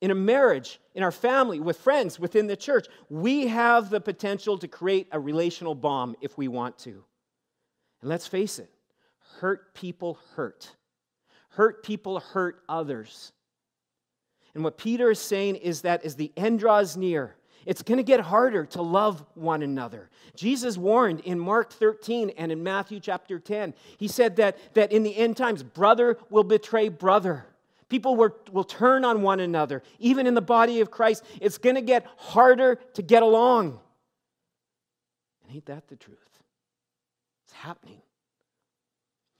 [0.00, 4.58] in a marriage, in our family, with friends, within the church, we have the potential
[4.58, 7.02] to create a relational bomb if we want to.
[8.00, 8.70] And let's face it
[9.40, 10.74] hurt people hurt.
[11.50, 13.32] Hurt people hurt others.
[14.54, 18.04] And what Peter is saying is that as the end draws near, it's going to
[18.04, 20.08] get harder to love one another.
[20.34, 23.74] Jesus warned in Mark 13 and in Matthew chapter 10.
[23.98, 27.46] He said that, that in the end times, brother will betray brother.
[27.88, 29.82] People will, will turn on one another.
[29.98, 33.78] Even in the body of Christ, it's going to get harder to get along.
[35.44, 36.18] And ain't that the truth?
[37.44, 38.02] It's happening.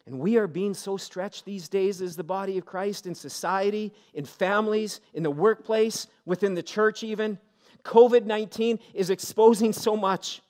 [0.07, 3.93] And we are being so stretched these days as the body of Christ in society,
[4.15, 7.39] in families, in the workplace, within the church, even.
[7.83, 10.43] COVID 19 is exposing so much.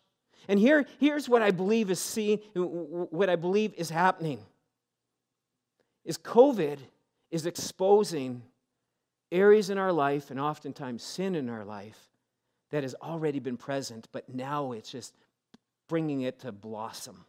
[0.49, 4.41] And here, here's what I believe is seeing, what I believe is happening
[6.05, 6.79] is COVID
[7.31, 8.43] is exposing
[9.33, 12.11] areas in our life and oftentimes sin in our life
[12.71, 15.15] that has already been present, but now it's just
[15.89, 17.25] bringing it to blossom.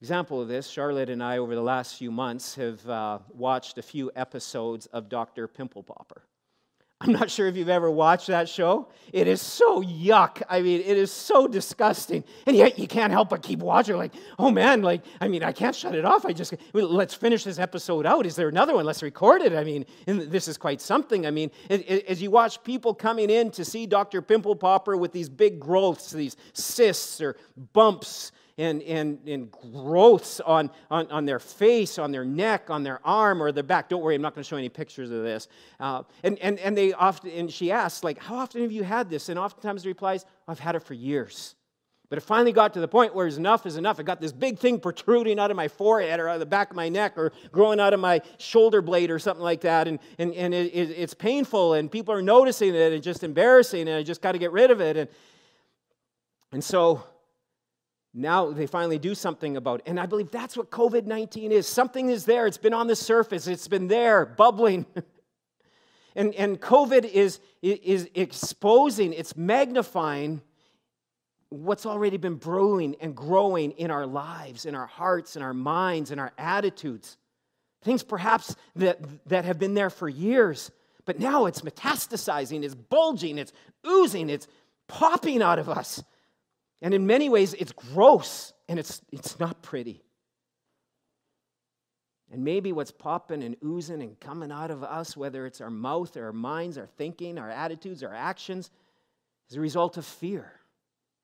[0.00, 3.82] Example of this, Charlotte and I, over the last few months, have uh, watched a
[3.82, 5.46] few episodes of Dr.
[5.46, 6.22] Pimple Popper.
[7.02, 8.86] I'm not sure if you've ever watched that show.
[9.12, 10.40] It is so yuck.
[10.48, 12.22] I mean, it is so disgusting.
[12.46, 13.96] And yet you can't help but keep watching.
[13.96, 16.24] Like, oh man, like, I mean, I can't shut it off.
[16.24, 18.24] I just, let's finish this episode out.
[18.24, 18.84] Is there another one?
[18.84, 19.52] Let's record it.
[19.52, 21.26] I mean, this is quite something.
[21.26, 24.22] I mean, as you watch people coming in to see Dr.
[24.22, 27.36] Pimple Popper with these big growths, these cysts or
[27.72, 28.30] bumps,
[28.62, 33.42] and, and, and growths on, on, on their face, on their neck, on their arm,
[33.42, 33.88] or their back.
[33.88, 35.48] Don't worry, I'm not going to show any pictures of this.
[35.80, 39.10] Uh, and, and, and they often, and she asks, like, how often have you had
[39.10, 39.28] this?
[39.28, 41.56] And oftentimes the replies, I've had it for years.
[42.08, 43.98] But it finally got to the point where enough is enough.
[43.98, 46.70] I got this big thing protruding out of my forehead or out of the back
[46.70, 49.88] of my neck or growing out of my shoulder blade or something like that.
[49.88, 53.88] And, and, and it, it, it's painful and people are noticing it and just embarrassing
[53.88, 54.98] and I just got to get rid of it.
[54.98, 55.08] And,
[56.52, 57.02] and so
[58.14, 59.88] now they finally do something about it.
[59.88, 61.66] And I believe that's what COVID 19 is.
[61.66, 64.84] Something is there, it's been on the surface, it's been there, bubbling.
[66.14, 70.42] and, and COVID is, is exposing, it's magnifying
[71.48, 76.10] what's already been brewing and growing in our lives, in our hearts, in our minds,
[76.10, 77.16] in our attitudes.
[77.82, 80.70] Things perhaps that, that have been there for years,
[81.04, 83.52] but now it's metastasizing, it's bulging, it's
[83.86, 84.46] oozing, it's
[84.86, 86.02] popping out of us.
[86.82, 90.02] And in many ways, it's gross and it's, it's not pretty.
[92.30, 96.16] And maybe what's popping and oozing and coming out of us, whether it's our mouth
[96.16, 98.70] or our minds, our thinking, our attitudes, our actions,
[99.48, 100.52] is a result of fear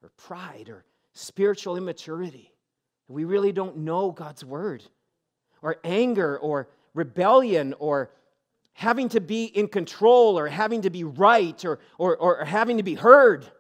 [0.03, 2.53] or pride or spiritual immaturity.
[3.09, 4.85] We really don't know God's word,
[5.63, 8.11] or anger or rebellion or
[8.75, 12.83] having to be in control or having to be right or, or, or having to
[12.83, 13.51] be heard.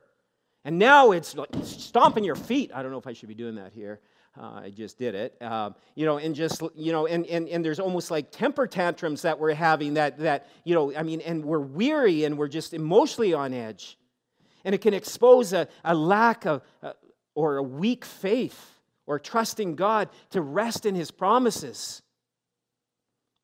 [0.68, 2.72] And now it's like stomping your feet.
[2.74, 4.00] I don't know if I should be doing that here.
[4.38, 5.35] Uh, I just did it.
[5.40, 9.22] Um, you know, and just, you know, and, and, and there's almost like temper tantrums
[9.22, 12.74] that we're having that, that, you know, I mean, and we're weary and we're just
[12.74, 13.96] emotionally on edge.
[14.62, 16.92] And it can expose a, a lack of, uh,
[17.35, 22.02] or a weak faith or trusting God to rest in His promises.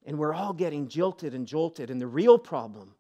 [0.05, 1.89] And we're all getting jilted and jolted.
[1.89, 2.95] And the real problem,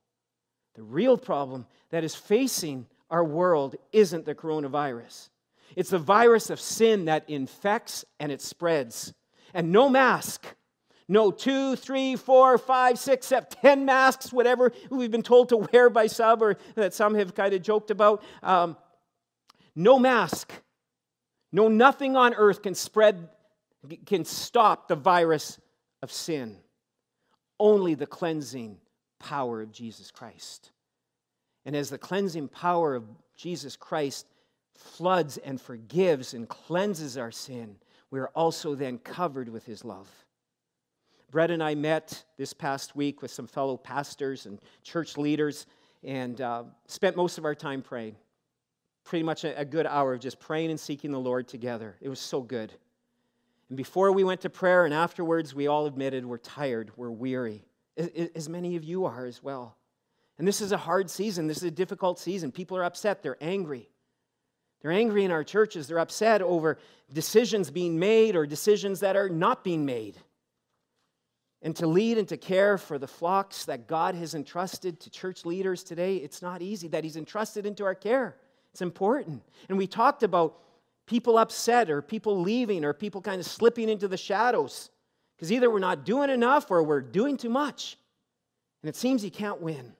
[0.76, 5.28] the real problem that is facing our world isn't the coronavirus.
[5.76, 9.14] It's the virus of sin that infects and it spreads.
[9.54, 10.44] And no mask,
[11.06, 15.90] no two, three, four, five, six, seven, ten masks, whatever we've been told to wear
[15.90, 18.20] by some or that some have kind of joked about.
[18.42, 18.76] Um,
[19.76, 20.52] no mask,
[21.52, 23.28] no nothing on earth can spread,
[24.06, 25.60] can stop the virus
[26.02, 26.56] of sin.
[27.60, 28.78] Only the cleansing
[29.20, 30.72] power of Jesus Christ.
[31.64, 33.04] And as the cleansing power of
[33.36, 34.26] Jesus Christ
[34.74, 37.76] floods and forgives and cleanses our sin,
[38.10, 40.08] we are also then covered with his love.
[41.30, 45.66] Brett and I met this past week with some fellow pastors and church leaders
[46.04, 48.14] and uh, spent most of our time praying.
[49.02, 51.96] Pretty much a, a good hour of just praying and seeking the Lord together.
[52.00, 52.72] It was so good.
[53.68, 57.64] And before we went to prayer and afterwards, we all admitted we're tired, we're weary,
[58.34, 59.76] as many of you are as well.
[60.38, 61.46] And this is a hard season.
[61.46, 62.50] This is a difficult season.
[62.50, 63.88] People are upset, they're angry.
[64.80, 65.86] They're angry in our churches.
[65.86, 66.78] They're upset over
[67.12, 70.18] decisions being made or decisions that are not being made.
[71.62, 75.46] And to lead and to care for the flocks that God has entrusted to church
[75.46, 78.36] leaders today, it's not easy, that He's entrusted into our care.
[78.72, 79.42] It's important.
[79.70, 80.58] And we talked about
[81.06, 84.90] people upset or people leaving or people kind of slipping into the shadows
[85.36, 87.96] because either we're not doing enough or we're doing too much.
[88.82, 89.94] And it seems you can't win.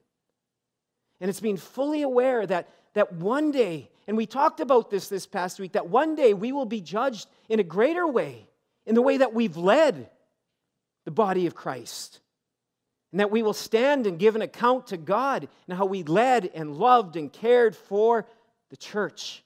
[1.25, 5.27] And it's being fully aware that, that one day, and we talked about this this
[5.27, 8.47] past week, that one day we will be judged in a greater way,
[8.85, 10.11] in the way that we've led
[11.07, 12.21] the body of Christ.
[13.11, 16.51] And that we will stand and give an account to God and how we led
[16.55, 18.27] and loved and cared for
[18.69, 19.43] the church.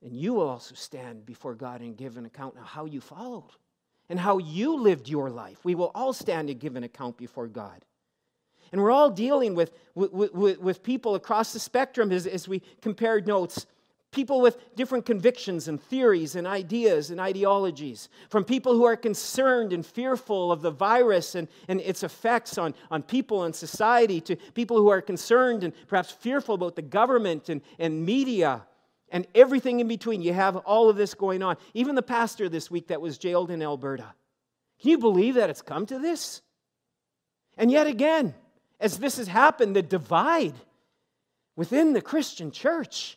[0.00, 3.50] And you will also stand before God and give an account of how you followed
[4.08, 5.58] and how you lived your life.
[5.64, 7.84] We will all stand and give an account before God.
[8.72, 12.62] And we're all dealing with, with, with, with people across the spectrum as, as we
[12.80, 13.66] compare notes.
[14.12, 18.08] People with different convictions and theories and ideas and ideologies.
[18.28, 22.74] From people who are concerned and fearful of the virus and, and its effects on,
[22.90, 27.48] on people and society, to people who are concerned and perhaps fearful about the government
[27.48, 28.66] and, and media
[29.10, 30.22] and everything in between.
[30.22, 31.56] You have all of this going on.
[31.74, 34.14] Even the pastor this week that was jailed in Alberta.
[34.80, 36.42] Can you believe that it's come to this?
[37.56, 38.34] And yet again,
[38.82, 40.54] as this has happened, the divide
[41.56, 43.16] within the Christian church.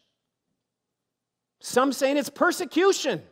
[1.59, 3.23] Some saying it's persecution.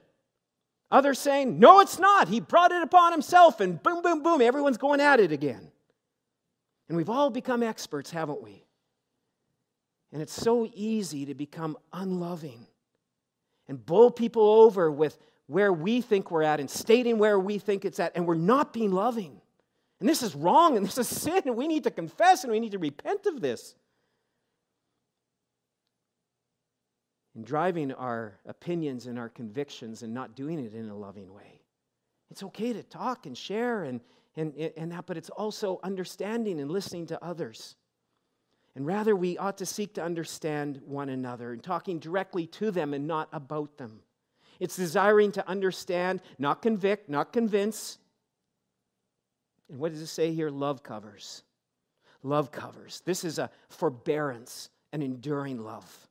[0.92, 2.28] Others saying, no, it's not.
[2.28, 5.72] He brought it upon himself, and boom, boom, boom, everyone's going at it again.
[6.88, 8.66] And we've all become experts, haven't we?
[10.12, 12.68] And it's so easy to become unloving
[13.68, 15.18] and bowl people over with
[15.48, 18.74] where we think we're at and stating where we think it's at, and we're not
[18.74, 19.42] being loving.
[20.00, 22.60] And this is wrong and this is sin, and we need to confess and we
[22.60, 23.76] need to repent of this.
[27.36, 31.62] In driving our opinions and our convictions and not doing it in a loving way.
[32.30, 34.02] It's okay to talk and share and,
[34.36, 37.76] and, and that, but it's also understanding and listening to others.
[38.76, 42.94] And rather, we ought to seek to understand one another and talking directly to them
[42.94, 44.00] and not about them.
[44.60, 48.00] It's desiring to understand, not convict, not convince.
[49.70, 50.50] And what does it say here?
[50.50, 51.44] Love covers.
[52.24, 53.02] Love covers.
[53.06, 56.08] This is a forbearance, an enduring love.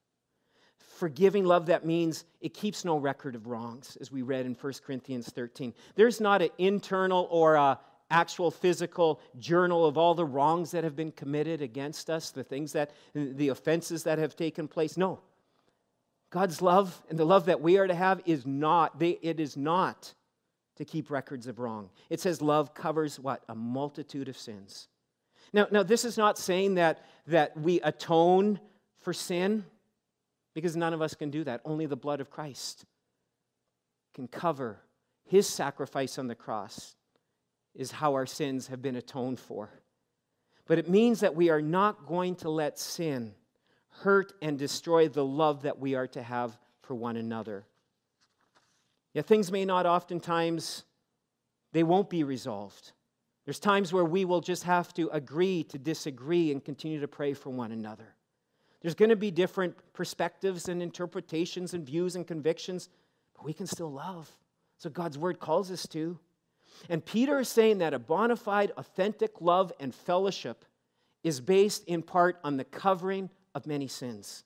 [0.77, 4.73] Forgiving love, that means it keeps no record of wrongs, as we read in 1
[4.87, 5.75] Corinthians 13.
[5.97, 7.79] There's not an internal or a
[8.12, 12.73] actual physical journal of all the wrongs that have been committed against us, the things
[12.73, 14.97] that, the offenses that have taken place.
[14.97, 15.19] No.
[16.31, 19.57] God's love and the love that we are to have is not, they, it is
[19.57, 20.15] not
[20.77, 21.91] to keep records of wrong.
[22.11, 23.43] It says love covers what?
[23.49, 24.89] A multitude of sins.
[25.53, 28.61] Now, now this is not saying that, that we atone
[29.01, 29.65] for sin,
[30.55, 31.61] because none of us can do that.
[31.65, 32.85] Only the blood of Christ
[34.15, 34.81] can cover
[35.25, 36.95] his sacrifice on the cross
[37.75, 39.71] is how our sins have been atoned for.
[40.67, 43.35] But it means that we are not going to let sin
[43.89, 47.67] hurt and destroy the love that we are to have for one another.
[49.14, 50.85] Yet things may not oftentimes,
[51.72, 52.92] they won't be resolved.
[53.44, 57.35] There's times where we will just have to agree to disagree and continue to pray
[57.35, 58.14] for one another.
[58.81, 62.88] There's going to be different perspectives and interpretations and views and convictions,
[63.35, 64.31] but we can still love.
[64.79, 66.18] So God's word calls us to.
[66.88, 70.64] And Peter is saying that a bona fide, authentic love and fellowship
[71.22, 74.44] is based in part on the covering of many sins.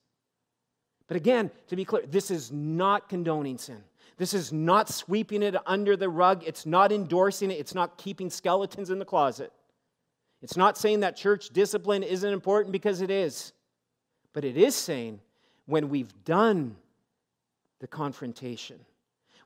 [1.07, 3.83] But again, to be clear, this is not condoning sin.
[4.17, 6.43] This is not sweeping it under the rug.
[6.47, 7.61] It's not endorsing it.
[7.61, 9.53] It's not keeping skeletons in the closet.
[10.43, 13.53] It's not saying that church discipline isn't important because it is.
[14.33, 15.21] But it is saying
[15.67, 16.77] when we've done
[17.81, 18.79] the confrontation,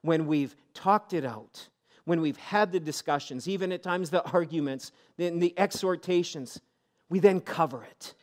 [0.02, 1.68] when we've talked it out,
[2.04, 6.60] when we've had the discussions, even at times the arguments, then the exhortations,
[7.08, 8.14] we then cover it.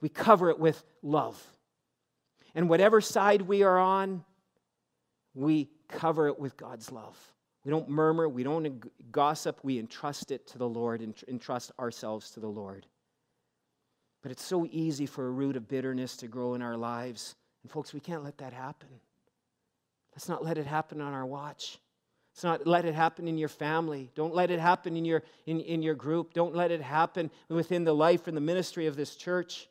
[0.00, 1.42] We cover it with love.
[2.54, 4.24] And whatever side we are on,
[5.38, 7.16] we cover it with God's love.
[7.64, 12.30] We don't murmur, we don't gossip, we entrust it to the Lord and entrust ourselves
[12.32, 12.86] to the Lord.
[14.22, 17.36] But it's so easy for a root of bitterness to grow in our lives.
[17.62, 18.88] And folks, we can't let that happen.
[20.12, 21.78] Let's not let it happen on our watch.
[22.34, 24.10] Let's not let it happen in your family.
[24.16, 26.34] Don't let it happen in your, in, in your group.
[26.34, 29.68] Don't let it happen within the life and the ministry of this church.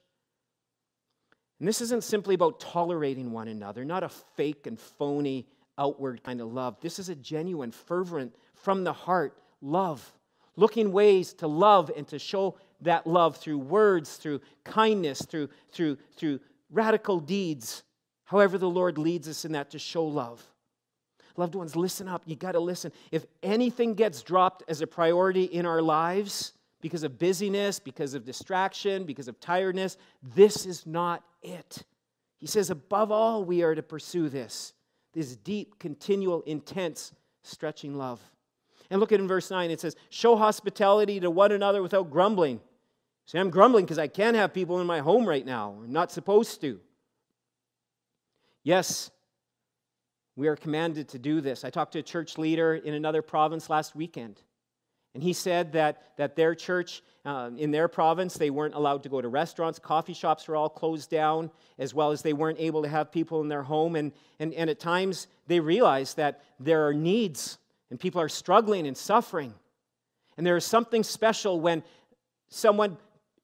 [1.59, 5.47] And this isn't simply about tolerating one another, not a fake and phony
[5.77, 6.77] outward kind of love.
[6.81, 10.13] This is a genuine, fervent, from the heart love.
[10.55, 15.97] Looking ways to love and to show that love through words, through kindness, through, through,
[16.15, 16.39] through
[16.71, 17.83] radical deeds,
[18.25, 20.43] however the Lord leads us in that to show love.
[21.35, 22.23] Loved ones, listen up.
[22.25, 22.91] You got to listen.
[23.11, 28.25] If anything gets dropped as a priority in our lives because of busyness, because of
[28.25, 29.97] distraction, because of tiredness,
[30.35, 31.83] this is not it.
[32.37, 34.73] He says, above all, we are to pursue this
[35.13, 38.21] this deep, continual, intense, stretching love.
[38.89, 42.61] And look at in verse 9, it says, Show hospitality to one another without grumbling.
[43.25, 45.77] See, I'm grumbling because I can't have people in my home right now.
[45.83, 46.79] I'm not supposed to.
[48.63, 49.11] Yes,
[50.37, 51.65] we are commanded to do this.
[51.65, 54.41] I talked to a church leader in another province last weekend,
[55.13, 59.09] and he said that, that their church uh, in their province, they weren't allowed to
[59.09, 59.79] go to restaurants.
[59.79, 63.41] Coffee shops were all closed down, as well as they weren't able to have people
[63.41, 63.95] in their home.
[63.95, 67.57] And, and, and at times, they realized that there are needs,
[67.89, 69.53] and people are struggling and suffering.
[70.37, 71.83] And there is something special when
[72.47, 72.97] someone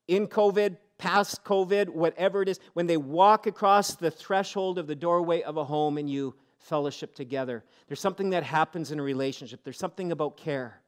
[0.07, 4.95] in COVID, past COVID, whatever it is, when they walk across the threshold of the
[4.95, 7.63] doorway of a home and you fellowship together.
[7.87, 10.82] There's something that happens in a relationship, there's something about care.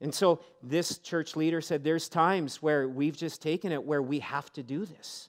[0.00, 4.20] And so this church leader said there's times where we've just taken it where we
[4.20, 5.28] have to do this.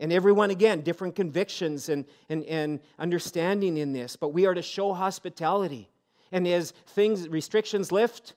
[0.00, 4.62] And everyone, again, different convictions and, and, and understanding in this, but we are to
[4.62, 5.90] show hospitality.
[6.30, 8.34] And as things, restrictions lift,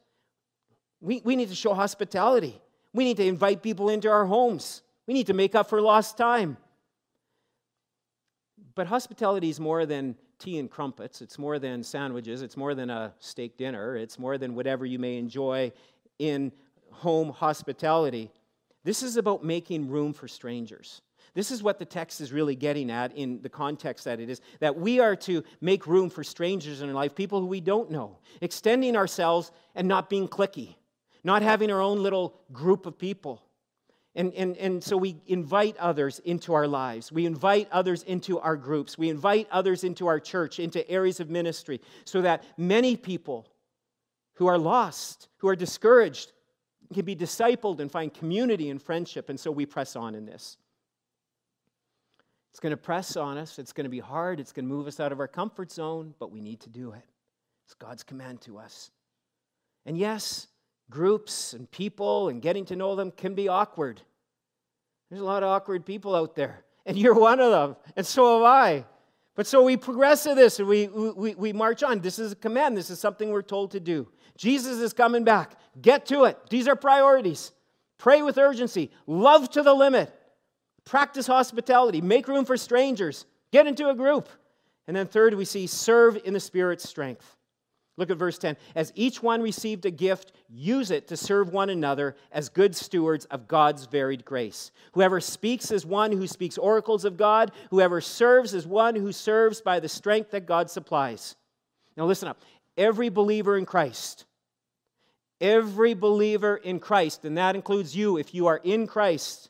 [1.02, 2.60] we, we need to show hospitality.
[2.94, 4.82] We need to invite people into our homes.
[5.08, 6.58] We need to make up for lost time.
[8.76, 12.90] But hospitality is more than tea and crumpets, it's more than sandwiches, it's more than
[12.90, 15.72] a steak dinner, it's more than whatever you may enjoy
[16.20, 16.52] in
[16.92, 18.30] home hospitality.
[18.84, 21.02] This is about making room for strangers.
[21.34, 24.42] This is what the text is really getting at in the context that it is
[24.60, 27.90] that we are to make room for strangers in our life, people who we don't
[27.90, 30.76] know, extending ourselves and not being cliquey
[31.24, 33.42] not having our own little group of people.
[34.14, 37.12] And, and, and so we invite others into our lives.
[37.12, 38.98] We invite others into our groups.
[38.98, 43.48] We invite others into our church, into areas of ministry, so that many people
[44.34, 46.34] who are lost, who are discouraged,
[46.94, 49.30] can be discipled and find community and friendship.
[49.30, 50.58] And so we press on in this.
[52.50, 53.60] It's going to press on us.
[53.60, 54.42] It's going to be hard.
[54.42, 56.92] It's going to move us out of our comfort zone, but we need to do
[56.92, 57.06] it.
[57.66, 58.92] It's God's command to us.
[59.86, 60.48] And yes,
[60.92, 64.00] groups and people and getting to know them can be awkward.
[65.10, 68.40] There's a lot of awkward people out there, and you're one of them, and so
[68.40, 68.86] am I.
[69.34, 72.02] But so we progress to this and we, we, we march on.
[72.02, 74.08] This is a command, this is something we're told to do.
[74.38, 75.54] Jesus is coming back.
[75.82, 76.38] Get to it.
[76.50, 77.52] These are priorities.
[77.98, 80.12] Pray with urgency, love to the limit,
[80.86, 84.28] practice hospitality, make room for strangers, get into a group.
[84.88, 87.38] And then, third, we see serve in the Spirit's strength.
[87.98, 88.56] Look at verse 10.
[88.74, 93.26] As each one received a gift, use it to serve one another as good stewards
[93.26, 94.72] of God's varied grace.
[94.94, 97.52] Whoever speaks is one who speaks oracles of God.
[97.70, 101.36] Whoever serves is one who serves by the strength that God supplies.
[101.98, 102.42] Now, listen up.
[102.78, 104.26] Every believer in Christ,
[105.42, 109.50] every believer in Christ, and that includes you if you are in Christ,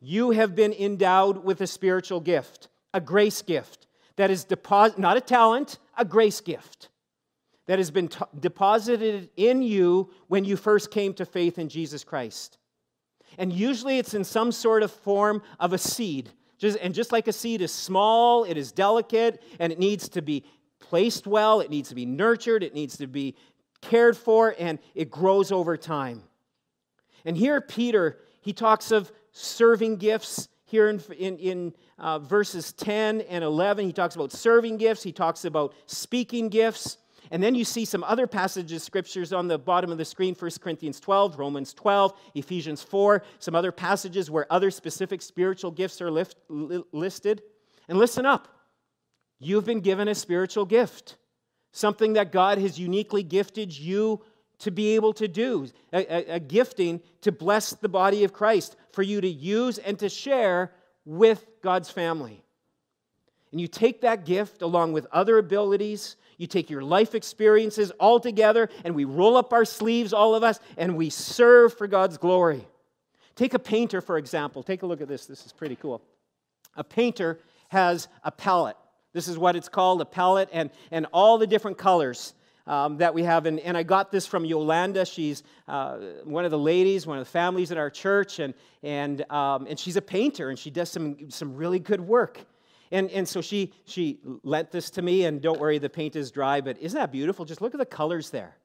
[0.00, 5.16] you have been endowed with a spiritual gift, a grace gift that is deposit, not
[5.16, 6.90] a talent, a grace gift
[7.70, 12.02] that has been t- deposited in you when you first came to faith in Jesus
[12.02, 12.58] Christ.
[13.38, 16.30] And usually it's in some sort of form of a seed.
[16.58, 20.20] Just, and just like a seed is small, it is delicate, and it needs to
[20.20, 20.44] be
[20.80, 23.36] placed well, it needs to be nurtured, it needs to be
[23.80, 26.24] cared for, and it grows over time.
[27.24, 30.48] And here, Peter, he talks of serving gifts.
[30.64, 35.12] Here in, in, in uh, verses 10 and 11, he talks about serving gifts, he
[35.12, 36.96] talks about speaking gifts.
[37.30, 40.50] And then you see some other passages, scriptures on the bottom of the screen 1
[40.60, 46.10] Corinthians 12, Romans 12, Ephesians 4, some other passages where other specific spiritual gifts are
[46.10, 47.42] lift, li- listed.
[47.88, 48.48] And listen up
[49.40, 51.16] you've been given a spiritual gift,
[51.72, 54.20] something that God has uniquely gifted you
[54.58, 58.76] to be able to do, a, a, a gifting to bless the body of Christ,
[58.92, 60.72] for you to use and to share
[61.06, 62.44] with God's family.
[63.50, 68.18] And you take that gift along with other abilities You take your life experiences all
[68.18, 72.16] together, and we roll up our sleeves, all of us, and we serve for God's
[72.16, 72.66] glory.
[73.36, 74.62] Take a painter, for example.
[74.62, 75.26] Take a look at this.
[75.26, 76.00] This is pretty cool.
[76.76, 78.78] A painter has a palette.
[79.12, 82.32] This is what it's called a palette, and, and all the different colors.
[82.66, 83.46] Um, that we have.
[83.46, 85.04] And, and, I got this from Yolanda.
[85.04, 89.28] She's uh, one of the ladies, one of the families at our church, and, and,
[89.32, 92.46] um, and she's a painter, and she does some, some really good work.
[92.92, 96.30] And, and so she, she lent this to me, and don't worry, the paint is
[96.30, 97.44] dry, but isn't that beautiful?
[97.44, 98.56] Just look at the colors there.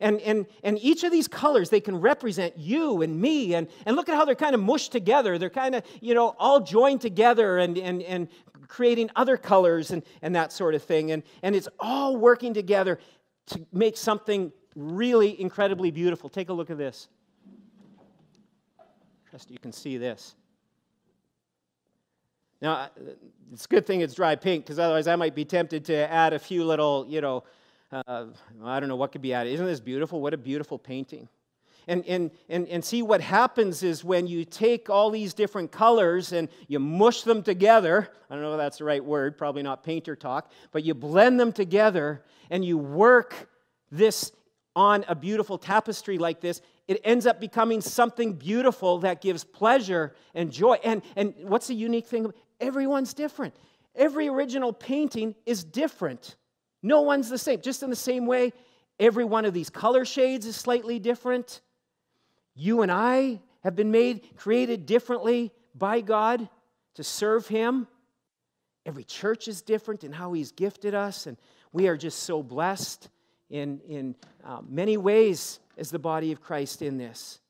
[0.00, 3.54] And, and, and each of these colors, they can represent you and me.
[3.54, 5.38] And, and look at how they're kind of mushed together.
[5.38, 8.28] They're kind of, you know, all joined together and, and, and
[8.66, 11.12] creating other colors and, and that sort of thing.
[11.12, 12.98] And, and it's all working together
[13.46, 16.28] to make something really incredibly beautiful.
[16.28, 17.08] Take a look at this.
[19.30, 20.34] Trust you can see this.
[22.62, 22.90] Now,
[23.52, 26.32] it's a good thing it's dry pink because otherwise I might be tempted to add
[26.32, 27.42] a few little, you know,
[27.90, 28.26] uh,
[28.64, 29.52] I don't know what could be added.
[29.52, 30.20] Isn't this beautiful?
[30.20, 31.28] What a beautiful painting.
[31.88, 36.32] And, and, and, and see what happens is when you take all these different colors
[36.32, 39.82] and you mush them together, I don't know if that's the right word, probably not
[39.82, 43.48] painter talk, but you blend them together and you work
[43.90, 44.30] this
[44.76, 50.14] on a beautiful tapestry like this, it ends up becoming something beautiful that gives pleasure
[50.34, 50.74] and joy.
[50.84, 52.32] And, and what's the unique thing?
[52.62, 53.54] Everyone's different.
[53.94, 56.36] Every original painting is different.
[56.82, 57.60] No one's the same.
[57.60, 58.52] Just in the same way,
[58.98, 61.60] every one of these color shades is slightly different.
[62.54, 66.48] You and I have been made, created differently by God
[66.94, 67.86] to serve Him.
[68.84, 71.36] Every church is different in how He's gifted us, and
[71.72, 73.08] we are just so blessed
[73.50, 77.40] in, in uh, many ways as the body of Christ in this.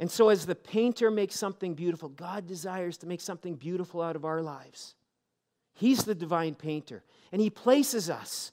[0.00, 4.16] And so, as the painter makes something beautiful, God desires to make something beautiful out
[4.16, 4.94] of our lives.
[5.74, 7.04] He's the divine painter.
[7.32, 8.50] And He places us,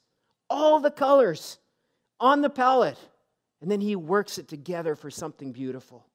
[0.50, 1.58] all the colors,
[2.20, 3.00] on the palette.
[3.62, 6.06] And then He works it together for something beautiful.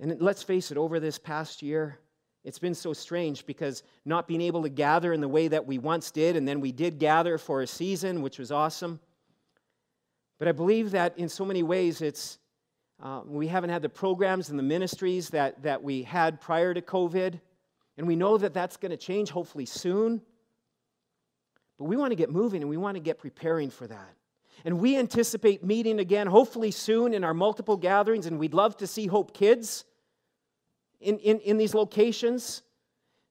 [0.00, 1.98] And let's face it, over this past year,
[2.44, 5.76] it's been so strange because not being able to gather in the way that we
[5.76, 8.98] once did, and then we did gather for a season, which was awesome.
[10.38, 12.38] But I believe that in so many ways, it's
[13.02, 16.80] uh, we haven't had the programs and the ministries that, that we had prior to
[16.80, 17.40] COVID.
[17.98, 20.22] And we know that that's going to change hopefully soon.
[21.78, 24.14] But we want to get moving and we want to get preparing for that.
[24.64, 28.26] And we anticipate meeting again, hopefully soon, in our multiple gatherings.
[28.26, 29.84] And we'd love to see Hope Kids
[31.00, 32.62] in, in, in these locations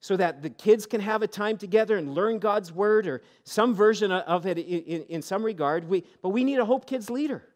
[0.02, 3.74] so that the kids can have a time together and learn God's word or some
[3.74, 5.88] version of it in, in, in some regard.
[5.88, 7.48] We, but we need a Hope Kids leader.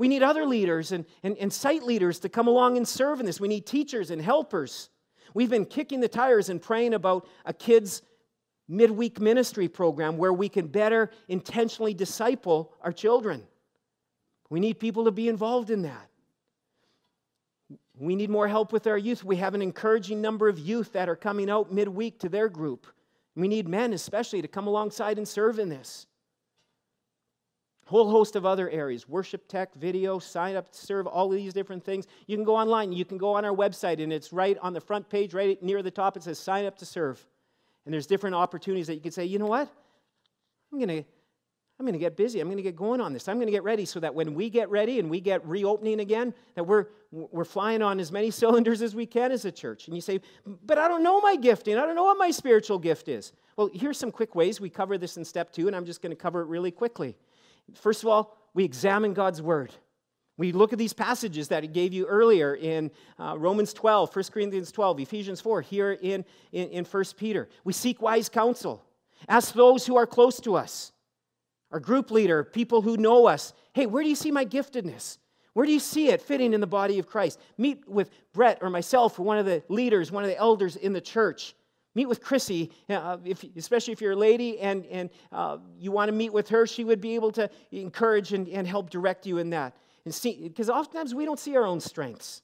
[0.00, 3.26] We need other leaders and, and, and site leaders to come along and serve in
[3.26, 3.38] this.
[3.38, 4.88] We need teachers and helpers.
[5.34, 8.00] We've been kicking the tires and praying about a kids'
[8.66, 13.42] midweek ministry program where we can better intentionally disciple our children.
[14.48, 16.08] We need people to be involved in that.
[17.98, 19.22] We need more help with our youth.
[19.22, 22.86] We have an encouraging number of youth that are coming out midweek to their group.
[23.36, 26.06] We need men, especially, to come alongside and serve in this.
[27.90, 31.52] Whole host of other areas worship tech, video, sign up to serve, all of these
[31.52, 32.06] different things.
[32.28, 34.80] You can go online, you can go on our website, and it's right on the
[34.80, 37.26] front page, right near the top, it says sign up to serve.
[37.84, 39.68] And there's different opportunities that you can say, you know what?
[40.72, 41.04] I'm going to
[41.80, 42.38] I'm going to get busy.
[42.38, 43.26] I'm going to get going on this.
[43.26, 45.98] I'm going to get ready so that when we get ready and we get reopening
[45.98, 49.86] again, that we're, we're flying on as many cylinders as we can as a church.
[49.86, 50.20] And you say,
[50.66, 51.76] but I don't know my gifting.
[51.78, 53.32] I don't know what my spiritual gift is.
[53.56, 54.60] Well, here's some quick ways.
[54.60, 57.16] We cover this in step two, and I'm just going to cover it really quickly.
[57.74, 59.72] First of all, we examine God's word.
[60.36, 64.24] We look at these passages that he gave you earlier in uh, Romans 12, 1
[64.32, 67.48] Corinthians 12, Ephesians 4, here in, in, in 1 Peter.
[67.62, 68.82] We seek wise counsel.
[69.28, 70.92] Ask those who are close to us
[71.70, 73.52] our group leader, people who know us.
[73.74, 75.18] Hey, where do you see my giftedness?
[75.52, 77.38] Where do you see it fitting in the body of Christ?
[77.58, 80.92] Meet with Brett or myself or one of the leaders, one of the elders in
[80.92, 81.54] the church.
[81.94, 86.08] Meet with Chrissy, uh, if, especially if you're a lady and, and uh, you want
[86.08, 89.38] to meet with her, she would be able to encourage and, and help direct you
[89.38, 89.76] in that.
[90.04, 92.42] And see, because oftentimes we don't see our own strengths.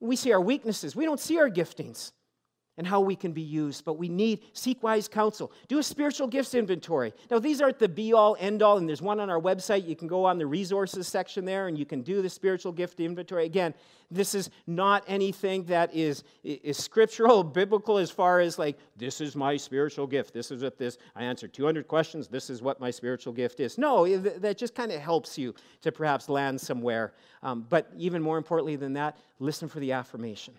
[0.00, 0.94] We see our weaknesses.
[0.94, 2.12] We don't see our giftings
[2.76, 5.52] and how we can be used, but we need seek wise counsel.
[5.68, 7.12] Do a spiritual gifts inventory.
[7.30, 9.86] Now, these aren't the be all, end all, and there's one on our website.
[9.86, 12.98] You can go on the resources section there and you can do the spiritual gift
[13.00, 13.46] inventory.
[13.46, 13.74] Again,
[14.10, 19.36] this is not anything that is, is scriptural, biblical, as far as like, this is
[19.36, 20.34] my spiritual gift.
[20.34, 22.28] This is what this, I answered 200 questions.
[22.28, 23.78] This is what my spiritual gift is.
[23.78, 27.12] No, that just kind of helps you to perhaps land somewhere.
[27.42, 30.54] Um, but even more importantly than that, listen for the affirmation.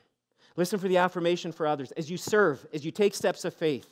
[0.58, 3.88] Listen for the affirmation for others as you serve, as you take steps of faith,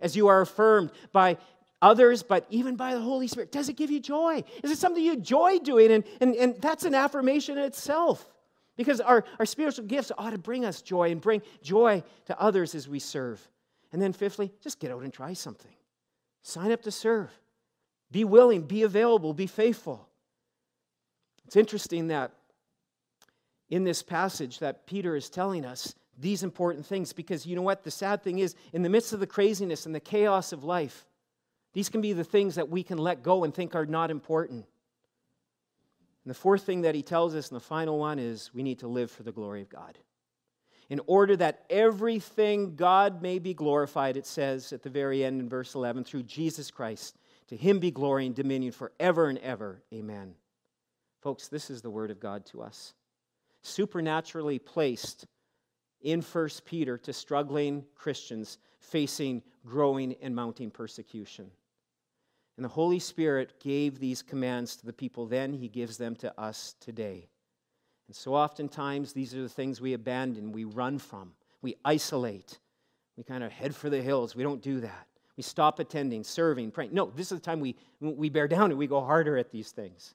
[0.00, 1.36] as you are affirmed by
[1.82, 3.52] others, but even by the Holy Spirit.
[3.52, 4.44] Does it give you joy?
[4.62, 5.90] Is it something you enjoy doing?
[5.90, 8.24] And, and, and that's an affirmation in itself.
[8.76, 12.74] Because our, our spiritual gifts ought to bring us joy and bring joy to others
[12.74, 13.46] as we serve.
[13.92, 15.70] And then, fifthly, just get out and try something.
[16.42, 17.30] Sign up to serve.
[18.10, 20.08] Be willing, be available, be faithful.
[21.46, 22.32] It's interesting that
[23.68, 27.84] in this passage that Peter is telling us these important things because you know what?
[27.84, 31.06] The sad thing is in the midst of the craziness and the chaos of life
[31.74, 34.64] these can be the things that we can let go and think are not important.
[36.24, 38.78] And the fourth thing that he tells us and the final one is we need
[38.78, 39.98] to live for the glory of god.
[40.88, 45.48] In order that everything god may be glorified it says at the very end in
[45.48, 49.82] verse 11 through jesus christ to him be glory and dominion forever and ever.
[49.92, 50.34] Amen.
[51.20, 52.94] Folks this is the word of god to us.
[53.62, 55.26] Supernaturally placed
[56.04, 61.50] in 1 Peter to struggling Christians facing growing and mounting persecution.
[62.56, 66.40] And the Holy Spirit gave these commands to the people then, He gives them to
[66.40, 67.28] us today.
[68.06, 71.32] And so oftentimes, these are the things we abandon, we run from,
[71.62, 72.58] we isolate,
[73.16, 74.36] we kind of head for the hills.
[74.36, 75.06] We don't do that.
[75.36, 76.90] We stop attending, serving, praying.
[76.92, 79.70] No, this is the time we, we bear down and we go harder at these
[79.72, 80.14] things.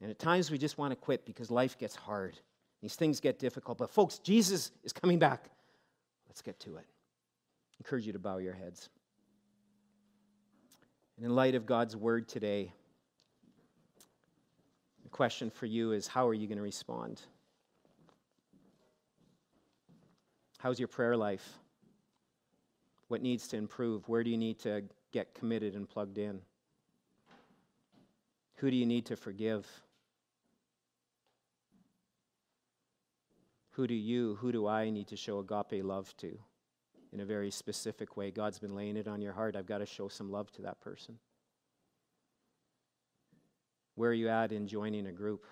[0.00, 2.38] And at times we just want to quit because life gets hard.
[2.82, 3.78] These things get difficult.
[3.78, 5.50] But, folks, Jesus is coming back.
[6.28, 6.86] Let's get to it.
[6.86, 8.88] I encourage you to bow your heads.
[11.16, 12.72] And in light of God's word today,
[15.02, 17.20] the question for you is how are you going to respond?
[20.58, 21.46] How's your prayer life?
[23.08, 24.08] What needs to improve?
[24.08, 26.40] Where do you need to get committed and plugged in?
[28.56, 29.66] Who do you need to forgive?
[33.70, 36.38] Who do you, who do I need to show agape love to
[37.12, 38.30] in a very specific way?
[38.30, 39.56] God's been laying it on your heart.
[39.56, 41.18] I've got to show some love to that person.
[43.94, 45.44] Where are you at in joining a group?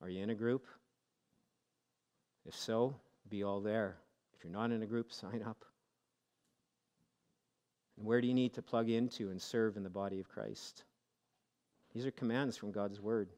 [0.00, 0.66] Are you in a group?
[2.46, 2.94] If so,
[3.28, 3.96] be all there.
[4.36, 5.64] If you're not in a group, sign up.
[7.96, 10.84] And where do you need to plug into and serve in the body of Christ?
[11.92, 13.30] These are commands from God's Word.